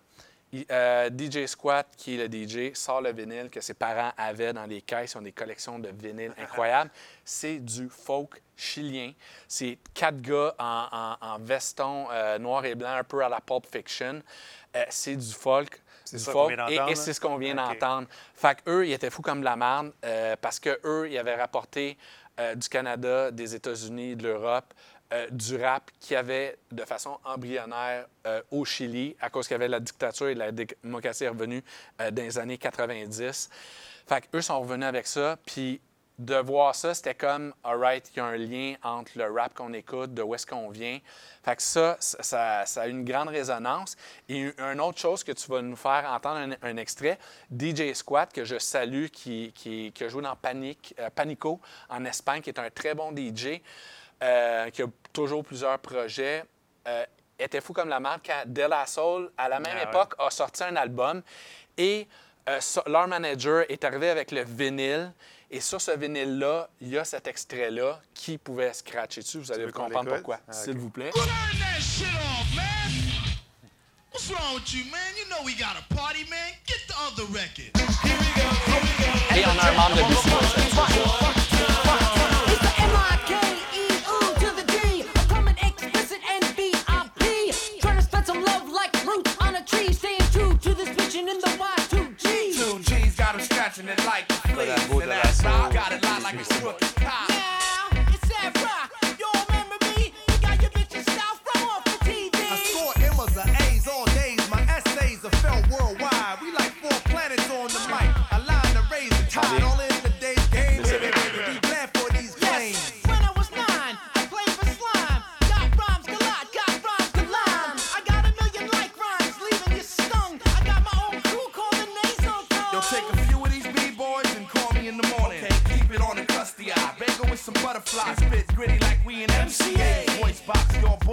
[0.53, 4.53] Il- euh, DJ Squat, qui est le DJ, sort le vinyle que ses parents avaient
[4.55, 5.13] dans les caisses.
[5.13, 6.91] Ils ont des collections de vinyles incroyables.
[7.25, 9.13] C'est du folk chilien.
[9.47, 13.41] C'est quatre gars en, en- en veston euh, noir et blanc, un peu à la
[13.43, 14.23] Pulp Fiction.
[14.75, 15.83] Euh, c'est du folk.
[16.17, 18.09] Du ça qu'on vient et- d'entendre, et c'est ce qu'on vient d'entendre.
[18.35, 21.97] Fait qu'eux, ils étaient fous comme de la merde euh, parce qu'eux, ils avaient rapporté
[22.41, 24.73] euh, du Canada, des États-Unis, de l'Europe,
[25.13, 29.57] euh, du rap qui avait de façon embryonnaire euh, au Chili à cause qu'il y
[29.57, 31.63] avait la dictature et la démocratie revenue
[32.01, 33.49] euh, dans les années 90.
[34.07, 35.81] Fait qu'eux sont revenus avec ça, puis
[36.19, 39.55] de voir ça, c'était comme, all right, il y a un lien entre le rap
[39.55, 40.99] qu'on écoute, de où est-ce qu'on vient.
[41.45, 43.97] Fait que ça, ça, a une grande résonance.
[44.29, 47.19] Et une autre chose que tu vas nous faire entendre un, un extrait,
[47.57, 52.05] DJ Squat, que je salue, qui, qui, qui a joué dans Panic, euh, Panico en
[52.05, 53.61] Espagne, qui est un très bon DJ,
[54.23, 56.45] euh, qui a toujours plusieurs projets.
[56.89, 57.05] euh,
[57.39, 59.89] était fou comme la marque quand De La Soul, à la même Ah ouais.
[59.89, 61.23] époque, a sorti un album
[61.77, 62.09] et
[62.49, 65.13] euh, leur manager est arrivé avec le vinyle.
[65.51, 69.39] Et sur ce vinyle-là, il y a cet extrait-là qui pouvait scratcher dessus.
[69.39, 71.11] Vous allez comprendre pourquoi, Ah, s'il vous plaît.
[71.15, 72.65] Turn that shit off, man.
[74.13, 75.15] What's wrong with you, man?
[75.17, 76.53] You know we got a party, man.
[76.67, 77.73] Get the other record.
[79.35, 80.79] Et on a un membre de Beastie Boys là-dessus.
[82.51, 82.69] It's the.
[87.81, 89.93] Trying to spread some love like roots on a tree.
[89.93, 91.48] Staying true to this vision in the Y2G.
[91.48, 91.48] Two G's
[93.87, 94.89] got him scratching it like the fleas.
[94.89, 95.51] beau And de la that soul.
[95.51, 97.28] rock got it locked like a crooked cop.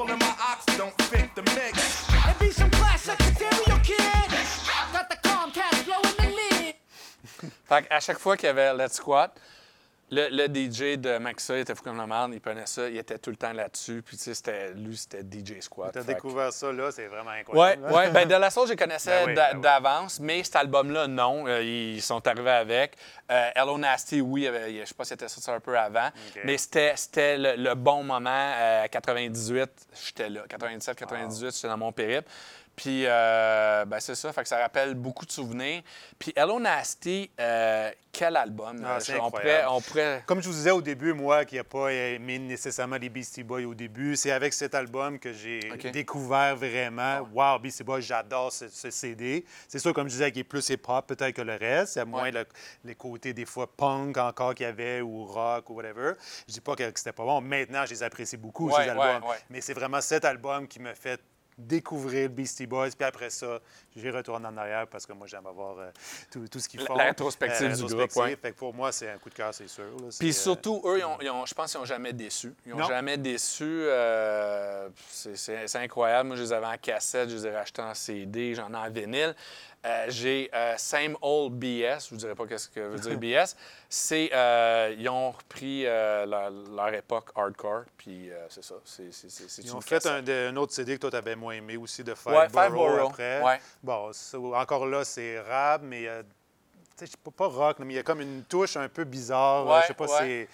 [0.03, 2.05] And my ox don't fit the mix.
[2.09, 4.29] It be some classic stereo kid.
[4.91, 6.75] Got the Comcast flow in the lid.
[7.67, 9.31] Fait qu'à chaque fois qu'il y avait Let's Squat,
[10.11, 12.95] le, le DJ de Maxa, il était fou comme la merde, il prenait ça, il
[12.97, 14.03] était tout le temps là-dessus.
[14.05, 15.91] Puis, tu sais, c'était- lui, c'était DJ Squat.
[15.93, 17.85] Tu as découvert ça là, c'est vraiment Oui, incroyable.
[17.87, 17.91] hein?
[17.93, 18.11] ouais.
[18.11, 19.61] Ben, de la sauce, je connaissais Ben oui, ben oui.
[19.61, 21.47] d'avance, mais cet album-là, non.
[21.47, 22.97] Euh, ils sont arrivés avec.
[23.31, 26.09] Euh, Hello Nasty, oui, avait- je sais pas si c'était sorti un peu avant,
[26.43, 28.29] mais c'était le, le bon moment.
[28.57, 29.69] euh, 98,
[30.05, 30.43] j'étais là.
[30.47, 32.29] 97, 98, j'étais dans mon périple.
[32.75, 35.81] Puis, euh, ben, c'est ça, fait que ça rappelle beaucoup de souvenirs.
[36.19, 38.81] Puis, Hello Nasty, euh, quel album.
[38.85, 39.31] Ah, Euh, je- on, incroyable.
[39.31, 42.97] pourrait, on pourrait- Comme je vous disais au début, moi qui n'ai pas aimé nécessairement
[42.97, 45.59] les Beastie Boys au début, c'est avec cet album que j'ai
[45.93, 47.21] découvert vraiment.
[47.33, 49.45] Wow, Beastie Boys, j'adore ce, ce CD.
[49.67, 51.95] C'est sûr, comme je disais, qu'il est plus hip-hop peut-être que le reste.
[51.95, 52.31] Il y a moins Ouais.
[52.31, 52.45] le-
[52.83, 56.13] les côtés des fois punk encore qu'il y avait ou rock ou whatever.
[56.47, 57.39] Je dis pas que, c'était pas bon.
[57.41, 59.29] Maintenant, je les apprécie beaucoup, Ouais, ces albums.
[59.29, 59.37] ouais.
[59.49, 61.21] Mais c'est vraiment cet album qui me fait
[61.57, 62.89] découvrir le Beastie Boys.
[62.97, 63.59] Puis après ça,
[63.95, 65.89] j'ai retourné en arrière parce que moi, j'aime avoir euh,
[66.31, 66.95] tout, tout ce qu'ils font.
[66.95, 68.35] la rétrospective Euh, du groupe, ouais.
[68.35, 69.83] Fait que pour moi, c'est un coup de cœur, c'est sûr.
[69.85, 70.07] là.
[70.19, 72.53] Puis euh, surtout, eux, ils ont- ils ont- je pense qu'ils n'ont jamais déçu.
[72.65, 72.87] Ils n'ont Non.
[72.87, 73.63] jamais déçu.
[73.65, 76.27] euh, c'est- c'est c'est incroyable.
[76.27, 78.89] Moi, je les avais en cassette, je les ai rachetés en CD, j'en ai en
[78.89, 79.35] vinyle.
[79.85, 83.17] Euh, J'ai euh, Same Old BS, je ne vous dirai pas ce que veut dire
[83.45, 83.55] BS.
[83.87, 88.75] C'est, euh, ils ont repris leur, leur époque hardcore, puis c'est ça.
[88.83, 91.53] C'est, c'est, c'est, c'est Ils ont fait un, autre CD que toi, tu avais moins
[91.53, 93.41] aimé aussi, de Five Ouais, Borough Five Borough, après.
[93.41, 93.59] ouais.
[93.83, 94.11] Bon,
[94.55, 96.09] encore là, c'est rap, mais
[96.97, 99.67] tu sais, pas, pas rock, mais il y a comme une touche un peu bizarre.
[99.67, 100.47] Ouais, je sais pas si c'est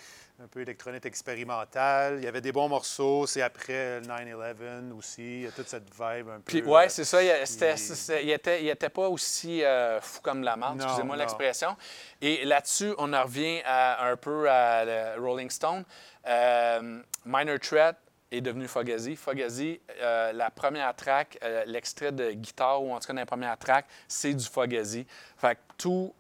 [0.43, 2.15] un peu électronique expérimentale.
[2.17, 3.27] Il y avait des bons morceaux.
[3.27, 5.21] C'est après le 9-11 aussi.
[5.21, 6.61] Il y a toute cette vibe un peu.
[6.63, 7.21] Ouais, euh, c'est ça.
[7.21, 11.75] Il, il était, pas aussi euh, fou comme la Non, excusez-moi l'expression.
[12.21, 15.83] Et là-dessus, on en revient à- un peu à Rolling Stone.
[16.27, 17.97] Euh, Minor Threat
[18.31, 19.15] est devenu Fugazi.
[19.15, 21.37] Fugazi, euh, la première track,
[21.67, 25.05] l'extrait de guitare, ou en tout cas la première track, c'est du Fugazi.
[25.37, 26.13] Fait que tout,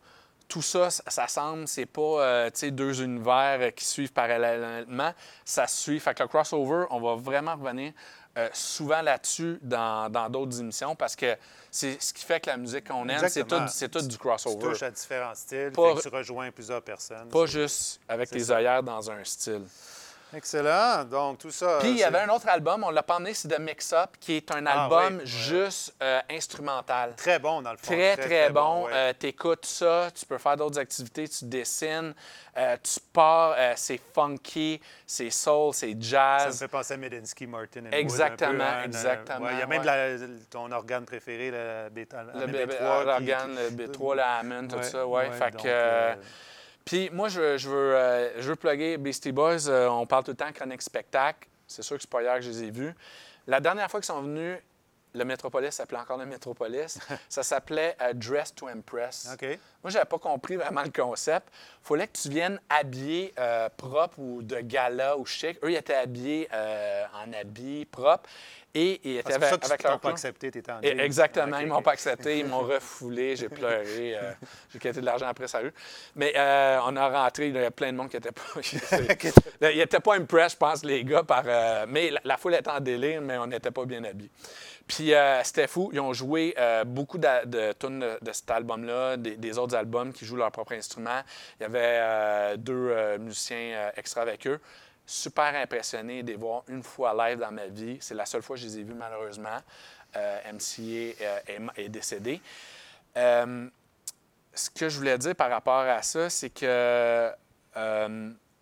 [0.51, 5.13] tout ça, ça, semble, c'est pas euh, tu deux univers euh, qui suivent parallèlement,
[5.45, 5.97] ça se suit.
[6.01, 7.93] Fait que le crossover, on va vraiment revenir
[8.37, 11.37] euh, souvent là-dessus dans dans d'autres émissions parce que
[11.69, 13.55] c'est ce qui fait que la musique qu'on aime, c'est tout,
[13.89, 14.59] tout du Tu crossover.
[14.59, 15.71] touches à différents styles.
[15.73, 17.29] Pas- fait que tu rejoins plusieurs personnes.
[17.29, 18.57] Pas juste avec ça.
[18.57, 19.63] œillères dans un style.
[20.33, 21.03] Excellent.
[21.05, 21.77] Donc, tout ça.
[21.81, 24.11] Puis il y avait un autre album, on l'a pas emmené, c'est The Mix Up,
[24.19, 27.13] qui est un Ah album oui, juste euh, instrumental.
[27.17, 27.93] Très bon, dans le fond.
[27.93, 28.85] Très, très, bon.
[28.85, 29.13] ouais.
[29.19, 32.13] tu écoutes ça, tu peux faire d'autres activités, tu dessines,
[32.57, 36.59] euh, tu pars, euh, c'est funky, c'est soul, c'est Ça me jazz.
[36.59, 37.81] fait penser à Medinsky, Martin.
[37.81, 40.17] and Wood, Exactement, un peu, hein, exactement, ouais, il y a même la-
[40.49, 42.23] ton organe préféré, le bêta.
[42.23, 45.31] Le B3, B- qui- l'organe, qui- le B3, le Hammond, tout ça, ouais.
[45.31, 46.15] fait donc, que, euh, euh,
[46.85, 49.67] Puis moi, je, je veux, euh, je veux plugger Beastie Boys.
[49.67, 51.47] Euh, on parle tout le temps chronique spectacle.
[51.67, 52.93] C'est sûr que c'est pas hier que je les ai vus.
[53.47, 54.57] La dernière fois qu'ils sont venus,
[55.13, 56.99] le Metropolis s'appelait encore le Metropolis.
[57.29, 59.29] ça s'appelait euh, Dress to Impress.
[59.33, 59.45] OK.
[59.83, 61.47] Moi, j'avais pas compris vraiment le concept.
[61.81, 63.33] fallait que tu viennes habillé
[63.77, 65.57] propre ou de gala ou chic.
[65.63, 68.29] Eux, ils étaient habillés en habits propres.
[68.73, 70.97] Et ils C'est pour ça avec, que avec leur pas accepté, t'étais en Et-.
[70.99, 71.57] Exactement.
[71.59, 74.31] Ils m'ont pas accepté, ils m'ont refoulé, j'ai pleuré, euh,
[74.71, 75.59] j'ai quitté de l'argent après ça.
[75.59, 75.73] rue.
[76.15, 78.41] Mais euh, on a rentré, il y avait plein de monde qui n'était pas.
[79.71, 81.43] il n'était pas impressed, je pense, les gars, par.
[81.45, 84.31] euh, mais la, la foule était en délire, mais on n'était pas bien habillés.
[84.87, 85.13] Puis
[85.43, 85.89] c'était fou.
[85.93, 86.53] Ils ont joué
[86.85, 90.51] beaucoup de, de tunes de, de cet album-là, des, des autres albums qui jouent leur
[90.51, 91.21] propre instrument.
[91.59, 94.59] Il y avait deux musiciens extra avec eux.
[95.11, 97.97] Super impressionné de les voir une fois live dans ma vie.
[97.99, 99.59] C'est la seule fois que je les ai vus, malheureusement.
[100.15, 102.39] Euh, MCA euh, est, décédé.
[103.17, 103.67] Euh,
[104.53, 107.29] ce que je voulais dire par rapport à ça, c'est que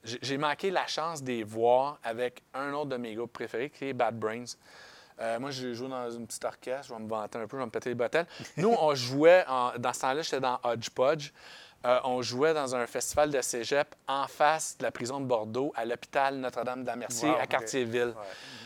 [0.03, 3.85] j'ai manqué la chance de les voir avec un autre de mes groupes préférés, qui
[3.85, 4.55] est Bad Brains.
[5.39, 7.65] Moi, j'ai joué dans une petite orchestre, je vais me vanter un peu, je vais
[7.67, 8.27] me péter les bottelles.
[8.57, 9.45] Nous, on jouait,
[9.77, 11.31] dans ce temps-là, j'étais dans Hodgepodge.
[11.85, 15.71] Euh, on jouait dans un festival de cégep en face de la prison de Bordeaux,
[15.75, 17.47] à l'hôpital Notre-Dame-de-la-Mercier, Wow, à.
[17.47, 18.13] Cartierville.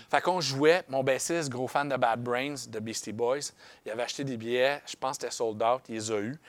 [0.10, 3.52] Fait qu'on jouait, mon bassiste, gros fan de Bad Brains, de Beastie Boys,
[3.86, 6.40] il avait acheté des billets, je pense que c'était sold out, il les a eus.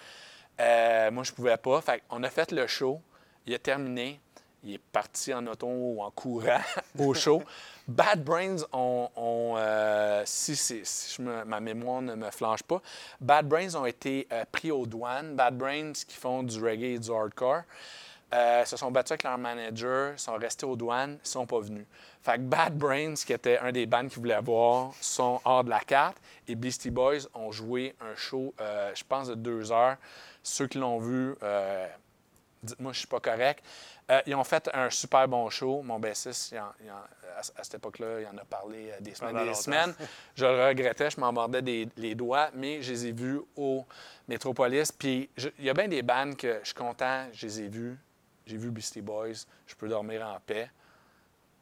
[0.60, 1.80] Euh, moi, je pouvais pas.
[1.80, 3.00] Fait qu'on a fait le show,
[3.46, 4.20] il a terminé,
[4.64, 6.60] il est parti en auto ou en courant
[6.98, 7.42] au show.
[7.86, 9.10] Bad Brains ont,
[9.58, 12.80] euh, si, si ma mémoire ne me flanche pas,
[13.20, 15.34] Bad Brains ont été euh, pris aux douanes.
[15.34, 17.62] Bad Brains qui font du reggae et du hardcore.
[18.32, 21.86] euh, se sont battus avec leur manager, sont restés aux douanes, ils sont pas venus.
[22.22, 25.70] Fait que Bad Brains, qui était un des bands qu'ils voulaient voir, sont hors de
[25.70, 26.16] la carte.
[26.48, 29.98] Et Beastie Boys ont joué un show, je pense, de deux heures.
[30.42, 31.34] Ceux qui l'ont vu,
[32.64, 33.64] dites-moi, je suis pas correct.
[34.10, 35.82] Euh, ils ont fait un super bon show.
[35.82, 39.00] Mon bassiste, il en- il en- à, à cette époque-là, il en a parlé euh,
[39.00, 39.60] des semaines et des longtemps.
[39.60, 39.94] semaines.
[40.34, 43.84] Je le regrettais, je m'en mordais des- les doigts, mais je les ai vus au
[44.28, 44.92] Métropolis.
[44.92, 47.96] Puis il y a bien des bands que je suis content, je les ai vus.
[48.46, 50.68] J'ai vu Beastie Boys, je peux dormir en paix.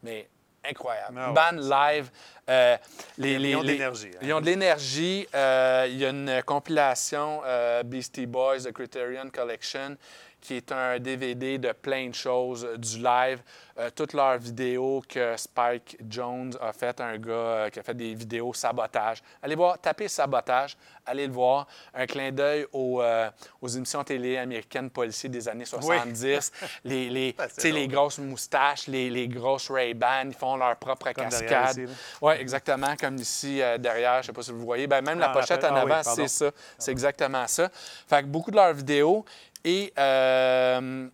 [0.03, 0.29] Mais
[0.69, 1.17] incroyable.
[1.19, 1.61] Ah ouais, Band
[1.93, 2.11] live.
[2.49, 2.77] euh,
[3.19, 4.19] les, Ils ont de l'énergie, hein.
[4.23, 5.27] Ils ont de l'énergie.
[5.35, 9.97] Euh, il y a une compilation euh, Beastie Boys, The Criterion Collection,
[10.43, 13.41] qui est un DVD de plein de choses, euh, du live,
[13.79, 17.95] euh, toutes leurs vidéos que Spike Jones a fait, un gars euh, qui a fait
[17.95, 19.23] des vidéos sabotage.
[19.43, 20.77] Allez voir, tapez sabotage,
[21.07, 21.67] allez le voir.
[21.95, 23.31] Un clin d'œil aux, euh,
[23.63, 26.53] aux émissions télé américaines policiers des années 70.
[26.85, 31.31] les, les, Ah, les grosses moustaches, les, les grosses Ray-Ban, ils font leur propre Comme
[31.31, 31.89] cascade.
[32.21, 34.87] Oui, exactement, comme ici derrière, je ne sais pas si vous voyez.
[34.87, 36.51] Ben, même la Ah, pochette en ah avant, c'est ça.
[36.77, 37.71] C'est exactement ça.
[38.07, 39.25] Fait que beaucoup de leurs vidéos.
[39.65, 41.09] Et, euh,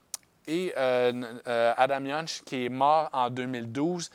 [0.49, 4.11] euh, euh, Adam Yonch, qui est mort en 2012,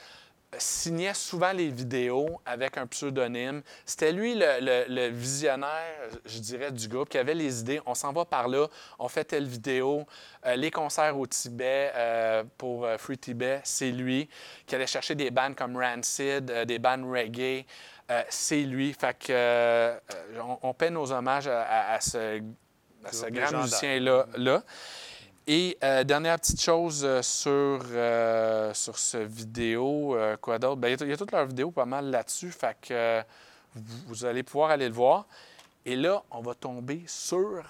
[0.57, 3.61] signait souvent les vidéos avec un pseudonyme.
[3.85, 7.81] C'était lui le, visionnaire, je dirais, du groupe, qui avait les idées.
[7.85, 8.67] On s'en va par là,
[8.99, 10.05] on fait telle vidéo.
[10.55, 11.91] Les concerts au Tibet
[12.57, 14.29] pour euh, Free Tibet, c'est lui
[14.67, 17.65] qui allait chercher des bands comme Rancid, des bands reggae.
[18.29, 18.93] C'est lui.
[18.93, 19.93] Fait que
[20.39, 22.41] on, on paie nos hommages à, à- à ce,
[23.11, 24.25] ce grand musicien-là.
[24.37, 24.63] Là.
[25.45, 30.77] Et euh, dernière petite chose euh, sur, euh, sur ce vidéo, euh, quoi d'autre?
[30.77, 33.21] Ben, Il y a- il y, a toutes leurs vidéos pas mal là-dessus, fait que
[33.75, 35.25] vous, vous allez pouvoir aller le voir.
[35.85, 37.61] Et là, on va tomber sur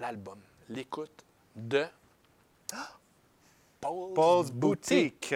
[0.00, 1.24] l'album, l'écoute
[1.56, 1.84] de
[3.80, 5.34] Paul's, Paul's Boutique.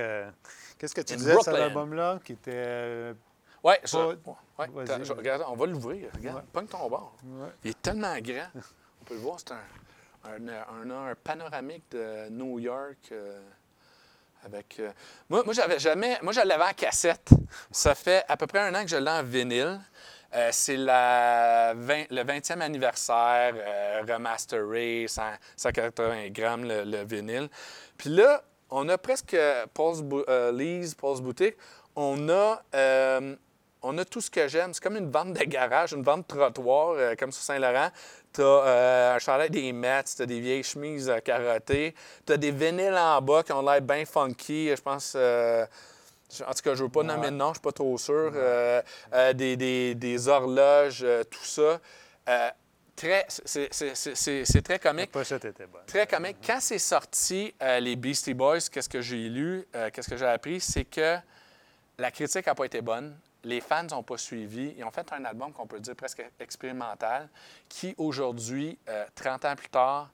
[0.78, 1.54] Qu'est-ce que tu In disais Brooklyn.
[1.54, 2.52] album-là qui était.
[2.54, 3.14] euh,
[3.64, 6.10] Ouais, on va l'ouvrir.
[6.14, 6.42] Regarde, Ouais.
[6.52, 7.14] pogne ton bord.
[7.64, 8.46] Il est tellement grand.
[9.04, 12.96] On peut le voir, c'est un, un, un- panoramique de New York.
[13.12, 13.38] euh,
[14.46, 14.90] avec, euh,
[15.28, 16.18] Moi, moi j'avais jamais.
[16.22, 17.28] Moi, je l'avais en cassette.
[17.70, 19.78] Ça fait à peu près un an que je l'ai en vinyle.
[20.34, 23.54] Euh, c'est la 20 le 20e anniversaire,
[24.08, 25.22] remasteré, 100
[25.54, 27.50] 180 grammes le, le vinyle.
[27.98, 29.36] Puis là, on a presque
[29.74, 30.02] Paul's
[30.54, 31.56] Lee's, Paul's Boutique.
[31.94, 32.62] On a,
[33.86, 34.72] on a tout ce que j'aime.
[34.74, 37.90] C'est comme une vente de garage, une vente de trottoir, euh, comme sur Saint-Laurent.
[38.32, 41.94] Tu as un chandail des Mets, tu as des vieilles chemises euh, carottées,
[42.26, 44.74] tu as des vinyles en bas qui ont l'air bien funky.
[44.74, 45.12] Je pense.
[45.16, 45.64] euh,
[46.46, 47.96] en tout cas, je ne veux pas nommer de nom, je ne suis pas trop
[47.98, 48.32] sûr.
[48.34, 48.82] Euh,
[49.12, 51.78] euh, des, des- des horloges, euh, tout ça.
[52.28, 52.50] Euh,
[52.96, 55.12] très, c'est- très comique.
[55.12, 55.82] pochette était bonne.
[55.86, 56.38] Très comique.
[56.44, 60.26] Quand c'est sorti, euh, les Beastie Boys, qu'est-ce que j'ai lu, euh, qu'est-ce que j'ai
[60.26, 61.16] appris, c'est que
[61.98, 63.14] la critique n'a pas été bonne.
[63.44, 64.74] Les fans n'ont pas suivi.
[64.78, 67.28] Ils ont fait un album qu'on peut dire presque expérimental,
[67.68, 70.10] qui aujourd'hui, euh, 30 ans plus tard,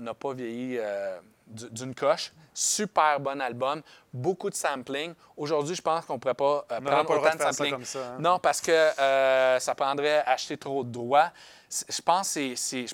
[0.00, 2.32] n'a pas vieilli euh, du- d'une coche.
[2.52, 3.82] Super bon album,
[4.12, 5.14] beaucoup de sampling.
[5.36, 7.72] Aujourd'hui, je pense qu'on ne pourrait pas euh, prendre pas autant de ça sampling.
[7.74, 8.16] comme ça, hein.
[8.18, 11.30] Non, parce que euh, ça prendrait acheter trop de droits.
[11.70, 12.86] Je pense que c'est-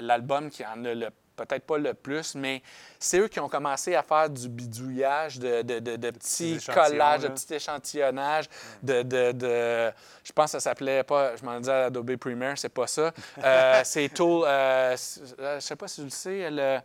[0.00, 2.62] l'album qui en a le peut-être pas le plus, mais
[2.98, 7.20] c'est eux qui ont commencé à faire du bidouillage, de, de- de- de petits collages,
[7.22, 7.34] de là.
[7.34, 8.48] petits échantillonnages,
[8.82, 9.92] de, de- de-
[10.24, 13.12] Je pense que ça s'appelait pas, je m'en disais Adobe Premiere, c'est pas ça.
[13.42, 14.96] Euh, c'est Tool, euh,
[15.40, 16.78] euh, je sais pas si tu le sais, le-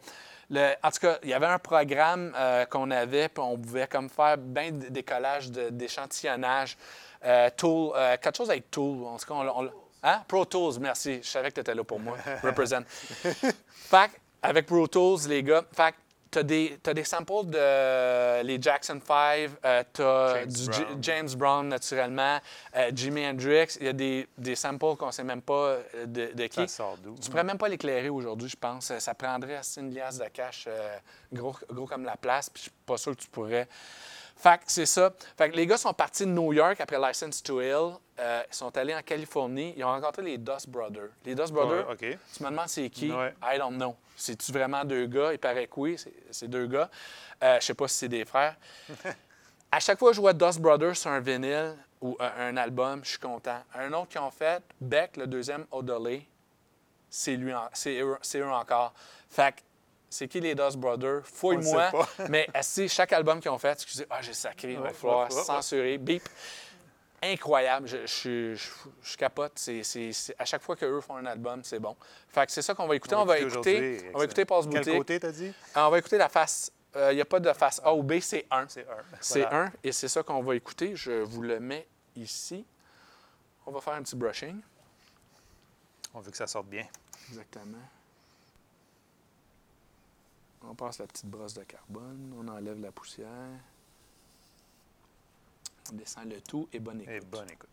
[0.50, 3.88] le- en tout cas, il y avait un programme euh, qu'on avait, puis on pouvait
[3.88, 6.78] comme faire bien des collages de- d'échantillonnage.
[7.26, 9.04] Euh, Tool, quelque chose avec Tool.
[9.06, 9.72] En tout cas, on, on-
[10.04, 10.22] hein?
[10.28, 11.20] Pro Tools, merci.
[11.22, 12.16] Je savais que tu étais là pour moi.
[12.43, 12.82] Represent.
[12.88, 14.12] fait
[14.42, 15.96] avec Pro Tools, les gars, fait
[16.32, 19.50] tu as des, t'as des samples de euh, les Jackson 5,
[19.94, 20.98] tu as James du Brown.
[21.02, 22.40] James Brown, naturellement,
[22.76, 23.78] euh, Jimi Hendrix.
[23.80, 26.68] Il y a des, des samples qu'on ne sait même pas euh, de, de qui.
[26.68, 26.86] Ça?
[27.22, 28.92] Tu pourrais même pas l'éclairer aujourd'hui, je pense.
[29.00, 30.98] Ça prendrait assez une liasse de cash euh,
[31.32, 33.68] gros, gros comme la place, puis je suis pas sûr que tu pourrais.
[34.38, 35.12] Fait que c'est ça.
[35.38, 37.96] Fait que les gars sont partis de New York après License to Ill.
[38.20, 39.74] Euh, ils sont allés en Californie.
[39.76, 41.10] Ils ont rencontré les Dust Brothers.
[41.26, 43.12] Les Dust Brothers, Ouais, tu me demandes c'est qui?
[43.12, 43.34] Ouais.
[43.44, 43.96] I don't know.
[44.16, 45.34] C'est-tu vraiment deux gars?
[45.34, 45.98] Il paraît que oui,
[46.32, 46.90] c'est- deux gars.
[47.44, 48.56] Euh, je sais pas si c'est des frères.
[49.72, 53.02] à chaque fois que je vois Dust Brothers sur un vinyle ou un, un album,
[53.04, 53.62] je suis content.
[53.76, 56.28] Un autre qu'ils ont fait, Beck, le deuxième, Odolé,
[57.10, 58.94] c'est lui, en- c'est eux, c'est eux encore.
[59.30, 59.62] Fait que,
[60.10, 61.22] c'est qui les Dust Brothers?
[61.26, 61.91] Fouille-moi.
[62.30, 65.97] Mais asti, chaque album qu'ils ont fait, excusez, ah, j'ai sacré, il va falloir censurer.
[65.97, 66.24] Bip.
[67.22, 67.88] Incroyable.
[67.88, 68.70] Je, je, je,
[69.01, 69.53] je capote.
[69.55, 71.95] C'est, c'est- c'est- à chaque fois qu'eux font un album, c'est bon.
[72.30, 73.16] Fait que c'est ça qu'on va écouter.
[73.16, 74.97] On va écouter, on va écouter Passe Quel Boutique.
[74.97, 75.51] côté, t'as dit?
[75.74, 76.72] Ah, On va écouter la face.
[76.95, 78.66] Il n'y a pas de face A ou B, c'est 1.
[78.70, 78.86] C'est un.
[79.20, 79.64] C'est Voilà.
[79.66, 80.95] un, et c'est ça qu'on va écouter.
[80.95, 82.66] Je vous le mets ici.
[83.66, 84.62] On va faire un petit brushing.
[86.14, 86.86] On veut que ça sorte bien.
[87.30, 87.78] Exactement.
[90.70, 93.59] On passe la petite brosse de carbone, on enlève la poussière.
[95.91, 97.13] On descend le tout et bonne écoute.
[97.13, 97.70] Et bonne écoute.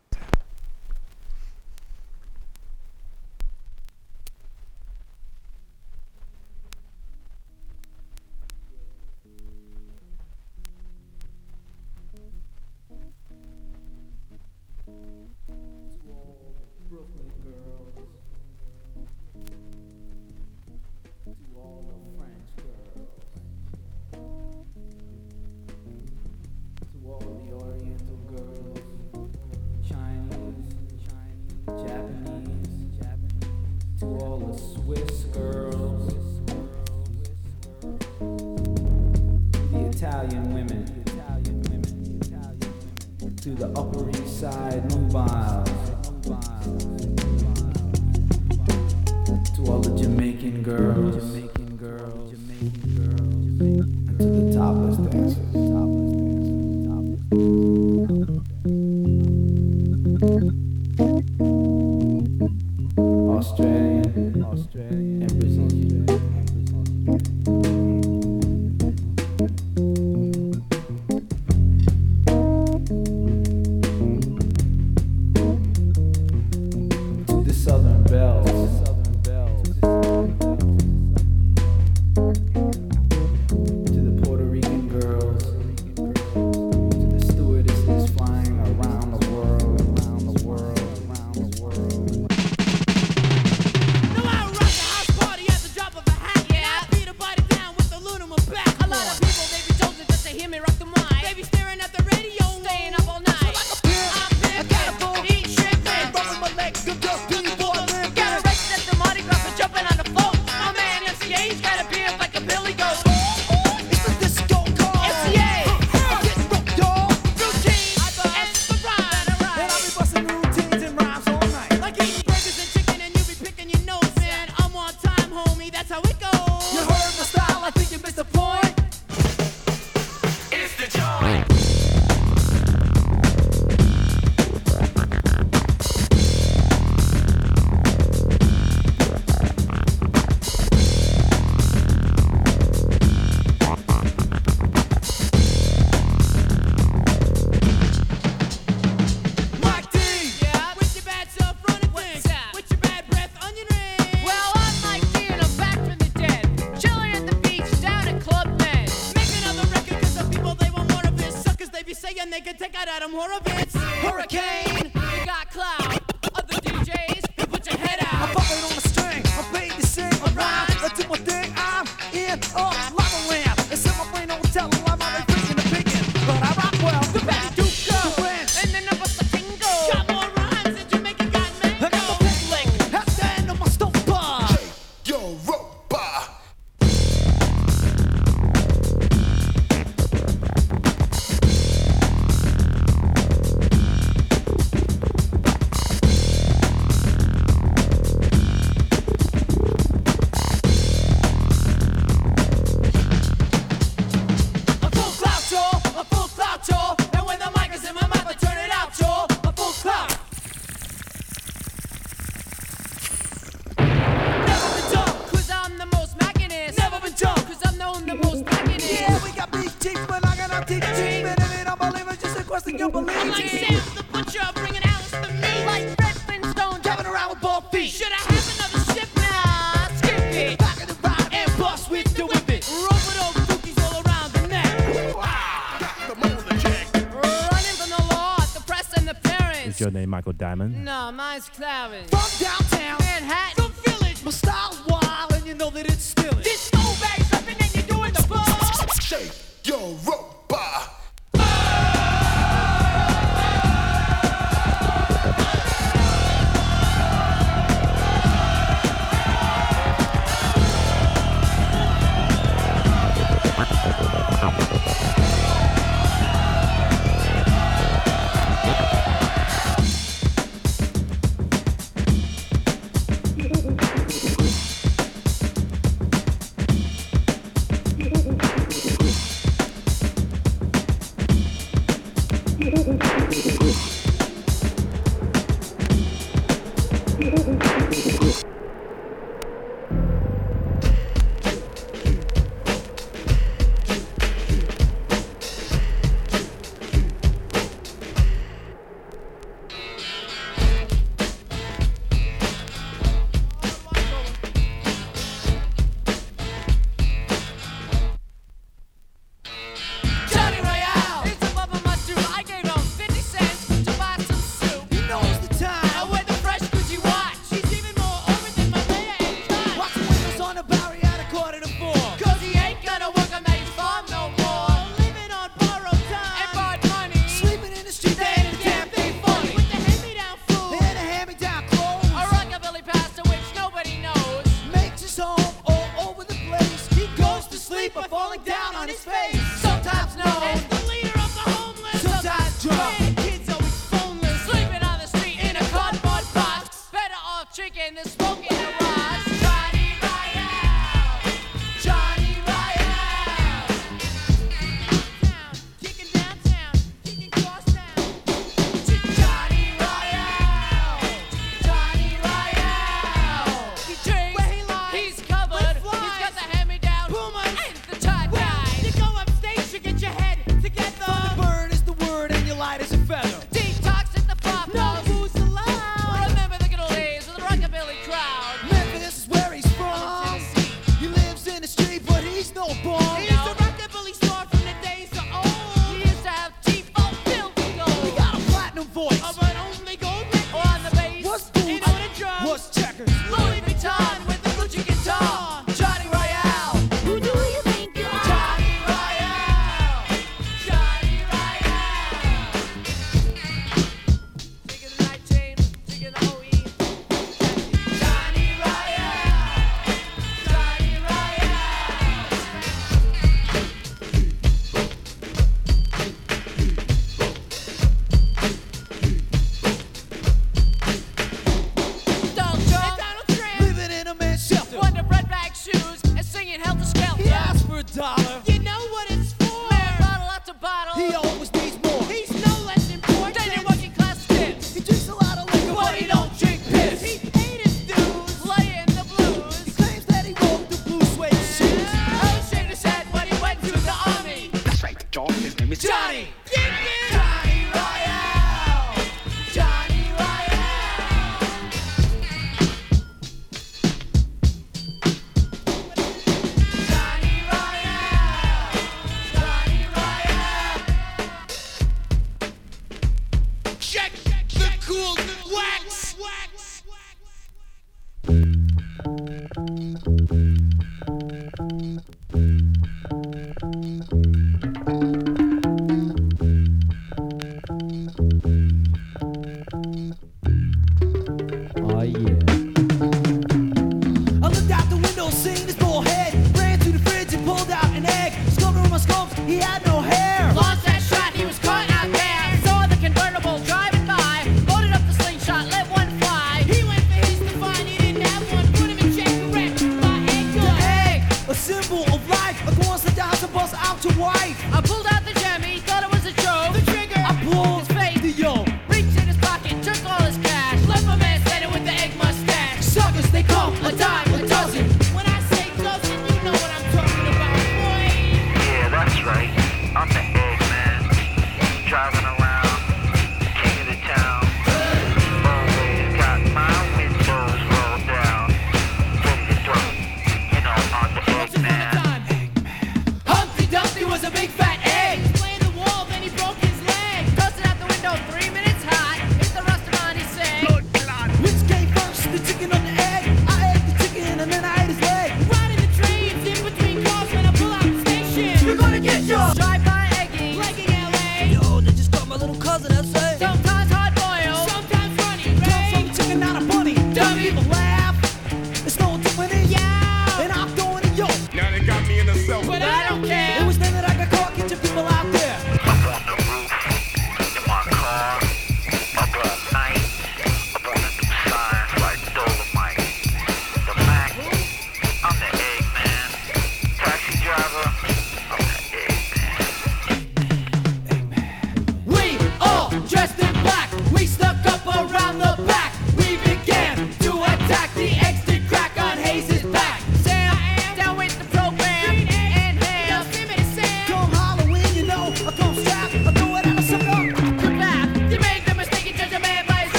[241.57, 242.14] No,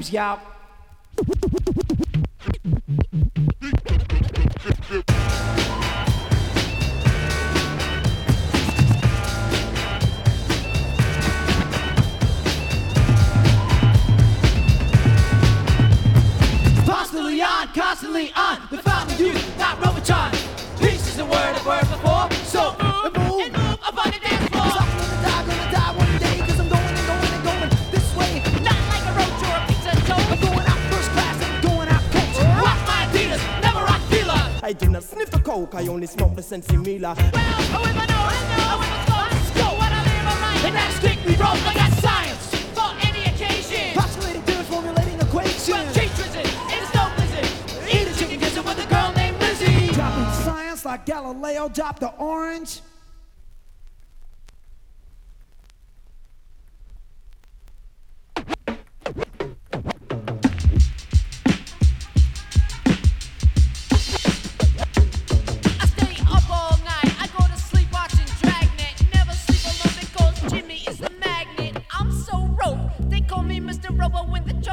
[0.00, 0.49] name's Yahweh.
[36.52, 37.14] and similar.
[37.14, 37.28] Well, oh,
[37.72, 38.14] who am I know?
[38.14, 38.66] I know.
[38.66, 40.66] I was born in school when I leave my mind.
[40.66, 43.94] And that's strictly wrong, I got science for any occasion.
[43.94, 45.68] Postulating theories, formulating equations.
[45.68, 47.46] Well, teachers it, it's no blizzard.
[47.94, 49.92] Eat a chicken gizzard with a girl named Lizzie.
[49.92, 52.80] Dropping science like Galileo dropped the orange.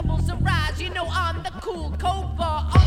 [0.08, 0.82] troubles arise.
[0.82, 2.87] You know I'm the cool cobra.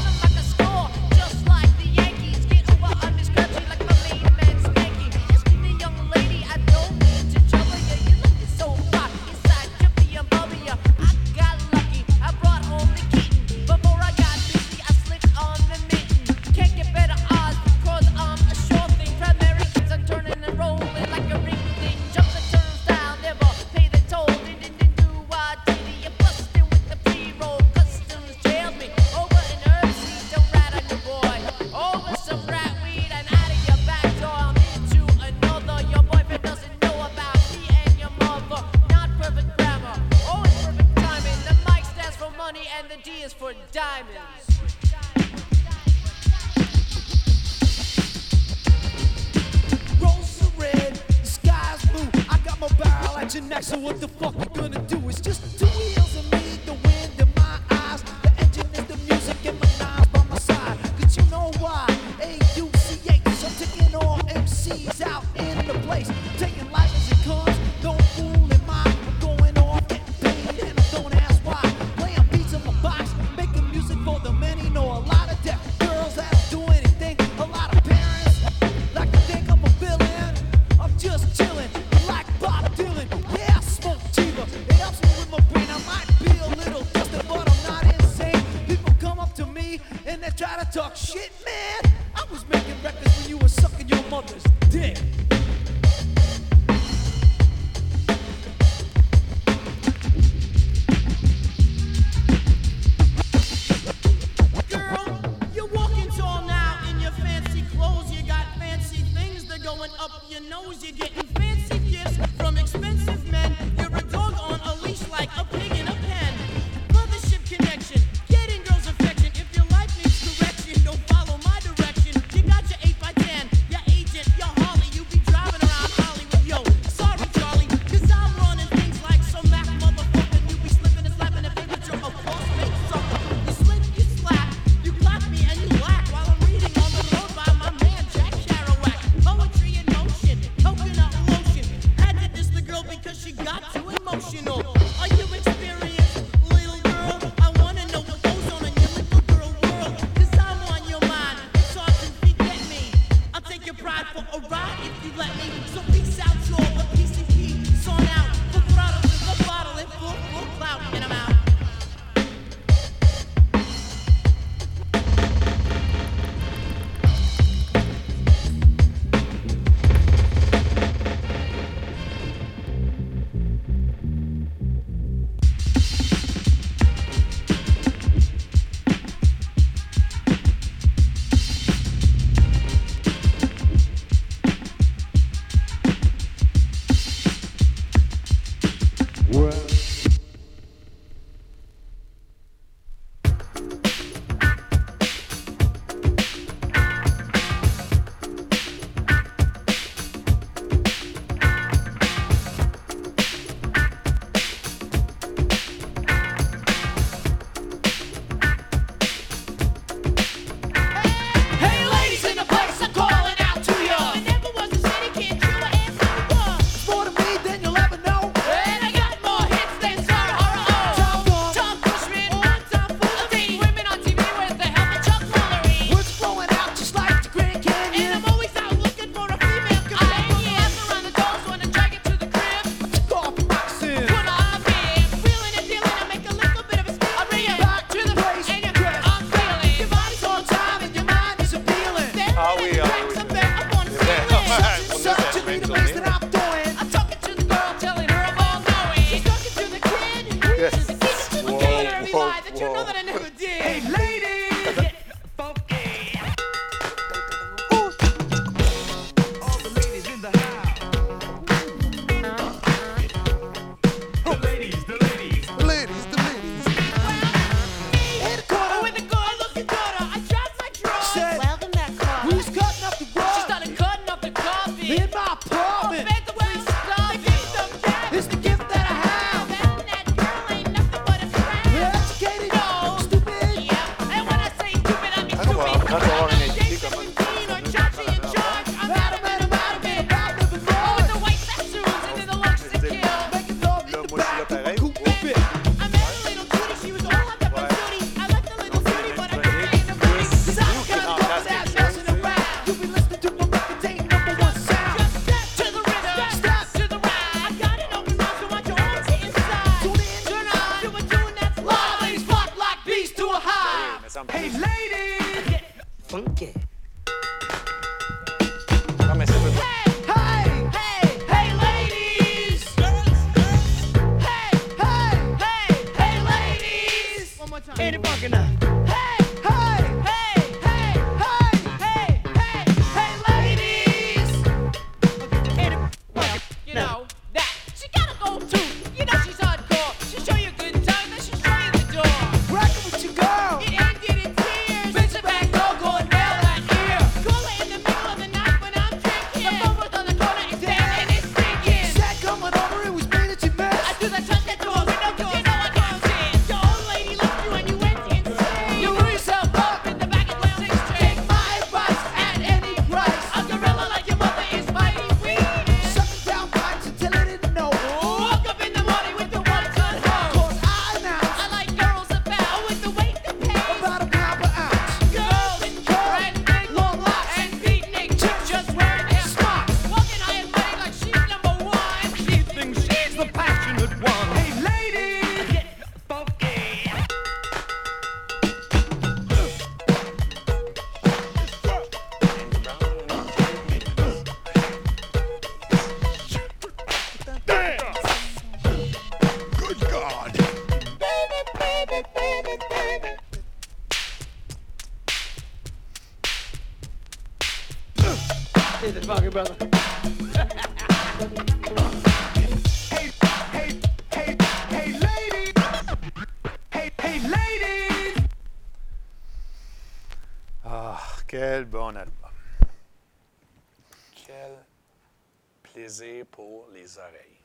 [424.30, 427.38] Quel plaisir pour les oreilles.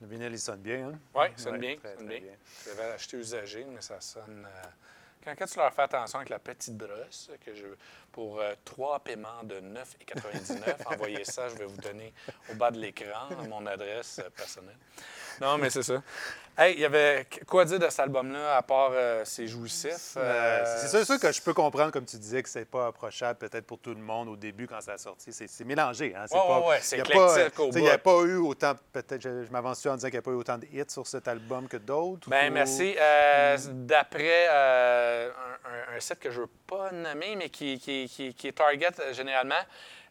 [0.00, 0.98] Le vinyle, il sonne bien, hein?
[1.14, 1.76] Oui, ça sonne Ouais, bien.
[1.76, 2.28] très, sonne très bien.
[2.30, 2.38] bien.
[2.64, 4.44] Je l'avais acheté usagé, mais ça sonne.
[4.44, 4.62] euh,
[5.24, 7.66] Quand, quand tu leur fais attention avec la petite brosse, que je,
[8.10, 12.12] pour euh, trois paiements de 9,99, envoyez ça, je vais vous donner
[12.50, 14.78] au bas de l'écran mon adresse euh, personnelle.
[15.40, 16.02] Non, mais c'est ça.
[16.58, 20.16] Hey, il y avait quoi dire de cet album-là, à part euh, c'est jouissif?
[20.18, 23.38] Euh, euh, c'est sûr, que je peux comprendre, comme tu disais, que c'est pas approchable
[23.38, 25.32] peut-être pour tout le monde au début quand ça a sorti.
[25.32, 26.14] C'est c'est mélangé.
[26.14, 26.26] Hein?
[26.30, 27.02] Ouais, pas, ouais, c'est il
[27.82, 30.30] n'y a pas eu autant, peut-être, je, je m'avance en disant qu'il n'y a pas
[30.30, 32.28] eu autant de hits sur cet album que d'autres.
[32.28, 32.94] Ou- merci.
[33.00, 37.78] Euh, D'après euh, un, un- un site que je ne veux pas nommer, mais qui,
[37.78, 39.54] qui, qui- qui est Target généralement,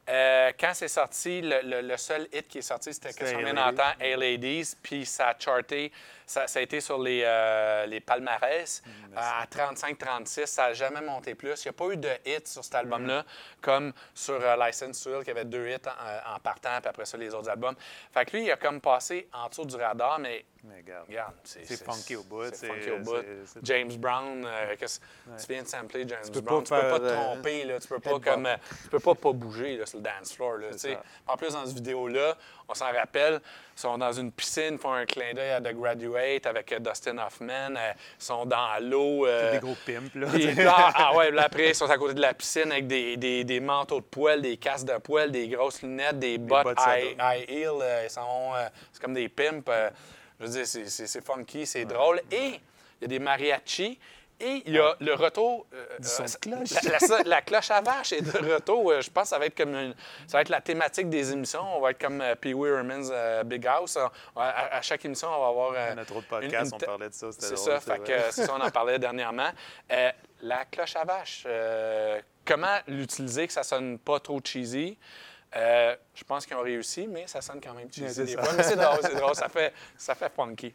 [0.09, 3.33] euh, quand c'est sorti, le, le- le seul hit qui est sorti, c'était C'était Qu'est-ce
[3.33, 3.75] qu'on Hey vient Ladies.
[3.77, 5.91] d'entendre, Hey Ladies, puis ça a charté,
[6.31, 11.01] ça, ça a été sur les, euh, les palmarès Mm, à 35-36, ça n'a jamais
[11.01, 11.63] monté plus.
[11.63, 13.25] Il n'y a pas eu de hit sur cet album-là,
[13.61, 17.05] comme sur euh, License to Ill, qui avait deux hits en, en partant, puis après
[17.05, 17.75] ça, les autres albums.
[18.13, 21.05] Fait que lui, il a comme passé en dessous du radar, mais Mais regarde.
[21.07, 23.15] Regarde, C'est funky au bout, C'est funky au bout.
[23.63, 24.99] James Brown, euh, qu'est-ce-
[25.39, 26.63] tu viens de sampler James Brown?
[26.63, 27.79] pas tu peux pas te euh, tromper, là.
[27.79, 28.45] Tu peux pas comme.
[28.45, 30.57] euh, tu peux pas pas bouger là, sur le dance floor.
[30.57, 30.67] Là.
[31.27, 32.37] En plus, dans cette vidéo-là,
[32.71, 33.41] on s'en rappelle,
[33.77, 37.17] ils sont dans une piscine, font un clin d'œil à The Graduate avec euh, Dustin
[37.17, 37.75] Hoffman.
[37.75, 39.25] euh, ils sont dans l'eau.
[39.27, 40.27] euh, Des gros pimps, là.
[40.27, 43.17] des- ah, ah ouais, là, après, ils sont à côté de la piscine avec des,
[43.17, 46.79] des, des manteaux de poêle, des casques de poêle, des grosses lunettes, des bottes bottes
[46.79, 47.71] high, high heel.
[47.81, 48.51] euh, ils sont,
[48.93, 49.69] c'est comme des pimps.
[50.39, 52.21] je veux dire, c'est funky, c'est drôle.
[52.31, 53.99] Et il y a des mariachis.
[54.41, 55.67] Et il y a le retour.
[55.73, 56.69] euh, son euh, de cloche.
[56.83, 58.91] La, la- la cloche à vache est de retour.
[58.91, 59.95] Euh, Je pense que ça va être comme une-
[60.27, 61.61] ça va être la thématique des émissions.
[61.77, 63.97] On va être comme euh, Pee Wee Herman's euh, Big House.
[64.35, 65.73] On- à, chaque émission, on va avoir.
[65.75, 67.91] euh, On a trop de une- podcasts, une on parlait de ça, C'est ça, c'est
[67.91, 68.07] fait vrai.
[68.27, 69.51] que c'est ça, on en parlait dernièrement.
[69.91, 70.11] Euh,
[70.41, 74.97] la cloche à vache, euh, comment l'utiliser que ça sonne pas trop cheesy?
[75.53, 78.53] Euh, je pense qu'ils ont réussi, mais ça sonne quand même cheesy c'est des fois.
[78.55, 80.73] Mais c'est drôle, c'est drôle, ça fait, ça fait funky.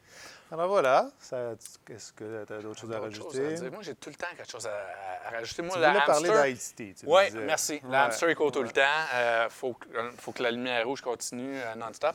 [0.52, 1.54] Alors voilà, ça-
[1.90, 3.66] est-ce que tu as d'autres choses à chose rajouter?
[3.66, 3.70] à.
[3.70, 5.62] Moi, j'ai tout le temps quelque chose à, rajouter.
[5.62, 7.80] Moi, Tu parler hamster- d'Ice-T, tu Oui, merci.
[7.82, 7.96] Le Ouais.
[7.96, 8.80] hamster, il court tout le temps.
[9.12, 12.14] Il faut, que- euh, faut que la lumière rouge continue euh, non-stop.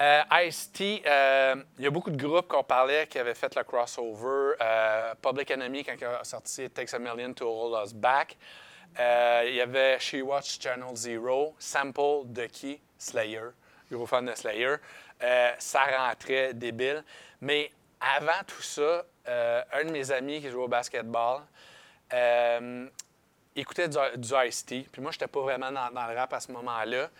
[0.00, 3.64] Euh, Ice-T, euh, il y a beaucoup de groupes qu'on parlait qui avaient fait le
[3.64, 4.54] crossover.
[4.60, 8.36] Euh, Public Enemy, quand il a sorti It Takes a Million to Hold Us Back.
[9.00, 12.80] Euh, il y avait She Watch Channel Zero, Sample de qui?
[12.96, 13.40] Slayer.
[13.90, 14.76] Gros fan de Slayer.
[15.22, 17.02] Euh, ça rentrait débile.
[17.40, 21.42] Mais avant tout ça, euh, un de mes amis qui joue au basketball,
[22.12, 22.88] euh,
[23.56, 24.86] écoutait du, du Ice-T.
[24.92, 27.10] Puis moi, je n'étais pas vraiment dans, dans le rap à ce moment-là.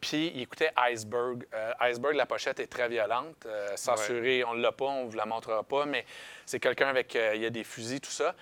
[0.00, 1.44] Puis il écoutait Iceberg.
[1.52, 3.44] Euh, Iceberg, la pochette est très violente.
[3.46, 6.06] Euh, censurée, on ne l'a pas, on ne vous la montrera pas, mais
[6.46, 7.14] c'est quelqu'un avec...
[7.14, 8.34] il y a des fusils, tout ça.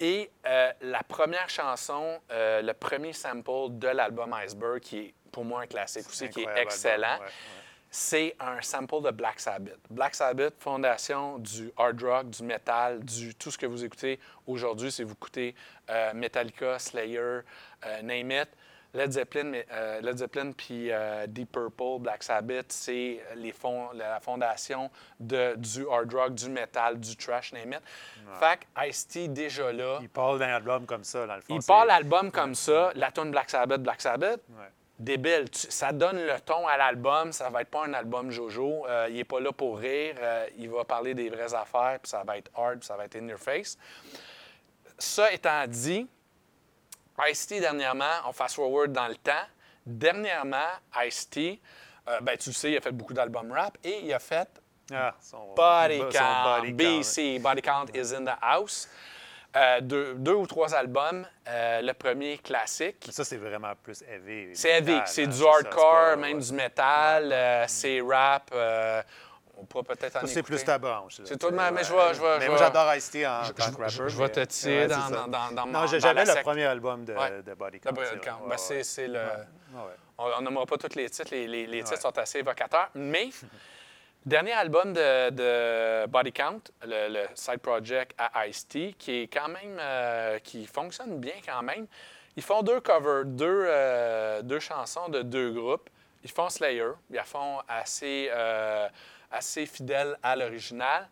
[0.00, 5.66] Et la première chanson, le premier sample de l'album Iceberg, qui est pour moi un
[5.66, 7.65] classique aussi, qui est excellent, album, ouais, ouais.
[7.90, 9.78] C'est un sample de Black Sabbath.
[9.90, 14.90] Black Sabbath, fondation du hard rock, du metal, du tout ce que vous écoutez aujourd'hui.
[14.92, 15.54] Si vous écoutez
[15.90, 18.48] euh, Metallica, Slayer, euh, Name It,
[18.94, 23.54] Led Zeppelin, euh, Led Zeppelin puis euh, Deep Purple, Black Sabbath, c'est les
[23.94, 24.90] la fondation
[25.20, 27.82] de, du hard rock, du metal, du trash, name it.
[28.40, 31.58] Fait que Ice-T, déjà là, Il parle d'un album comme ça, dans le fond.
[31.58, 34.40] il part l'album comme ça, la tune Black Sabbath, Black Sabbath.
[34.50, 34.64] Ouais.
[34.98, 35.44] Débile.
[35.52, 37.32] Ça donne le ton à l'album.
[37.32, 38.86] Ça va être pas un album Jojo.
[38.86, 40.14] Euh, il est pas là pour rire.
[40.18, 43.04] Euh, il va parler des vraies affaires, puis ça va être hard, puis ça va
[43.04, 43.76] être in your face.
[44.98, 46.06] Ça étant dit,
[47.28, 49.32] Ice-T, dernièrement, on fast-forward dans le temps.
[49.84, 50.68] Dernièrement,
[51.04, 51.60] Ice-T,
[52.08, 54.48] euh, ben, tu le sais, il a fait beaucoup d'albums rap et il a fait
[54.92, 56.72] Ah, son- body count.
[56.72, 58.88] BC, Body Count is in the house.
[59.56, 61.26] Euh, deux, deux ou trois albums.
[61.48, 63.08] Euh, le premier classique.
[63.10, 64.54] Ça, c'est vraiment plus heavy.
[64.54, 66.42] C'est heavy, c'est hein, du hardcore, même ouais.
[66.42, 68.50] du metal, euh, c'est rap.
[69.58, 71.14] on pourra peut-être en c'est plus ta branche.
[71.24, 73.40] C'est tout de même, mais je vais- je vais- Mais je moi, j'adore Ice-T en
[73.44, 73.88] tant que rapper.
[73.88, 77.06] je- vais te tirer ouais, dans- dans- dans- dans Non, j'avais le sec- premier album
[77.06, 77.42] de, Ouais.
[77.42, 77.92] de Body Count.
[77.94, 79.18] Ben, c'est- le-.
[80.18, 83.30] On nommera pas tous les titres, les, les- les titres sont assez évocateurs, mais
[84.26, 88.96] dernier album de, Body Count, le, side project à Ice-T,
[89.38, 91.86] euh, qui fonctionne bien quand même.
[92.36, 95.88] Ils font deux covers, deux, euh, chansons de deux groupes.
[96.24, 98.88] Ils font Slayer, ils font assez, euh,
[99.30, 101.08] assez fidèles à l'original,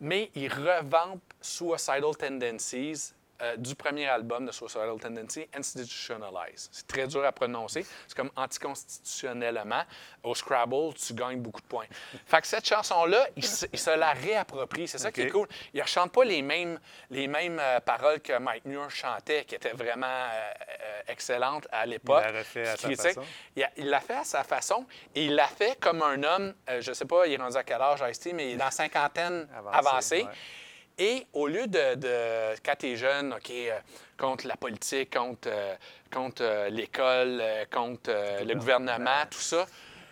[0.00, 6.68] mais ils revampent Suicidal Tendencies euh, du premier album de Suicidal Tendency, Institutionalize.
[6.72, 7.84] C'est très dur à prononcer.
[8.06, 9.82] C'est comme anticonstitutionnellement.
[10.22, 11.86] Au Scrabble, tu gagnes beaucoup de points.
[12.26, 14.88] Fait que cette chanson-là, il, se- il se la réapproprie.
[14.88, 15.48] C'est ça qui est cool.
[15.72, 16.80] Il ne chante pas les mêmes,
[17.10, 20.50] les mêmes euh, paroles que Mike Muir chantait, qui étaient vraiment euh,
[20.82, 22.24] euh, excellentes à l'époque.
[22.26, 23.22] Il l'a refait à sa façon.
[23.76, 26.94] Il l'a fait à sa façon et il l'a fait comme un homme, je ne
[26.94, 29.48] sais pas, il est rendu à quel âge, Ice-T, mais il est dans la cinquantaine
[29.56, 30.22] Avancé, avancée.
[30.24, 30.30] ouais.
[30.98, 33.78] Et au lieu de, de- quand tu es jeune, OK, euh,
[34.18, 35.74] contre la politique, contre, euh,
[36.10, 38.10] contre euh, l'école, contre
[38.44, 39.66] le gouvernement, tout ça,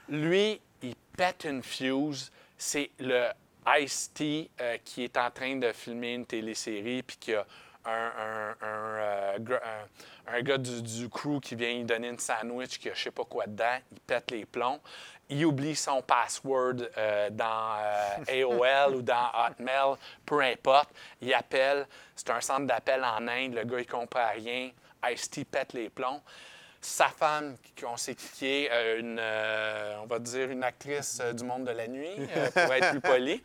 [0.08, 2.30] lui, il pète une fuse.
[2.58, 3.28] C'est le
[3.78, 4.50] Ice-T
[4.84, 7.46] qui est en train de filmer une télésérie puis qui a
[7.86, 12.18] un, un- un, gr- un- un gars du, du crew qui vient lui donner une
[12.18, 14.80] sandwich qui a je sais pas quoi dedans, il pète les plombs.
[15.28, 19.96] Il oublie son password euh, dans euh, AOL ou dans Hotmail,
[20.26, 20.90] peu importe.
[21.20, 21.86] Il appelle.
[22.14, 23.54] C'est un centre d'appel en Inde.
[23.54, 24.70] Le gars, il comprend rien.
[25.10, 26.20] Ice-T pète les plombs.
[26.80, 31.64] Sa femme, qu'on sait qui est, euh, une, on va dire une actrice du monde
[31.64, 33.42] de la nuit, pour être plus poli,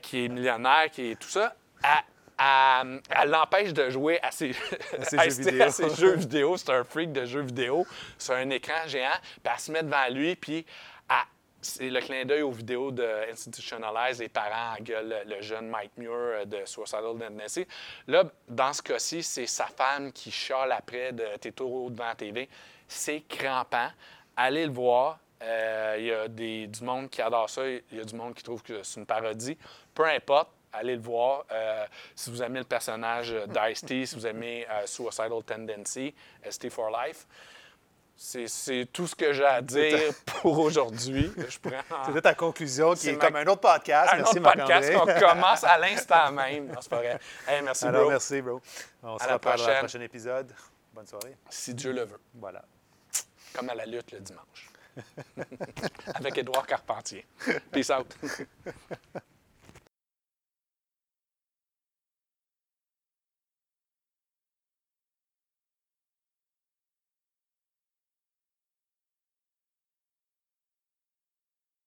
[0.00, 2.09] qui est millionnaire, qui est tout ça, elle,
[2.40, 4.52] elle- elle l'empêche de jouer à ses,
[5.02, 5.62] ses à jeux vidéo.
[5.62, 6.56] à ses jeux vidéo.
[6.56, 7.86] C'est un freak de jeux vidéo
[8.18, 9.08] sur un écran géant.
[9.42, 10.64] Puis elle se met devant lui, puis
[11.08, 11.16] elle-
[11.62, 14.18] c'est le clin d'œil aux vidéos de Institutionalize.
[14.20, 17.66] Les parents engueulent le, le jeune Mike Muir euh, de Suicidal Tendency.
[18.06, 22.14] Là, dans ce cas-ci, c'est sa femme qui chiale après de T'es trop devant la
[22.14, 22.48] TV.
[22.88, 23.90] C'est crampant.
[24.36, 25.18] Allez le voir.
[25.42, 27.66] Euh, Il y a des, du monde qui adore ça.
[27.68, 29.58] Il y a du monde qui trouve que c'est une parodie.
[29.94, 30.48] Peu importe.
[30.72, 31.44] Allez le voir.
[31.50, 31.84] Euh,
[32.14, 36.14] si vous aimez le personnage d'Ice-T, si vous aimez euh, Suicidal Tendency,
[36.48, 37.26] ST for Life,
[38.16, 39.98] c'est- tout ce que j'ai à dire
[40.42, 41.32] pour aujourd'hui.
[41.62, 44.12] Prends C'était ta conclusion qui est ma- comme un autre podcast.
[44.12, 46.66] un merci, autre podcast qu'on commence à l'instant même.
[46.68, 47.18] Non, c'est pas vrai.
[47.48, 48.10] Hey, merci, Alors, bro.
[48.10, 48.60] merci, bro.
[49.02, 49.78] On se À reparle dans le prochaine.
[49.86, 50.52] prochain épisode.
[50.92, 51.36] Bonne soirée.
[51.48, 52.20] Si Dieu le veut.
[52.34, 52.62] Voilà.
[53.54, 54.68] Comme à la lutte le dimanche.
[56.14, 57.26] Avec Édouard Carpentier.
[57.72, 58.06] Peace out.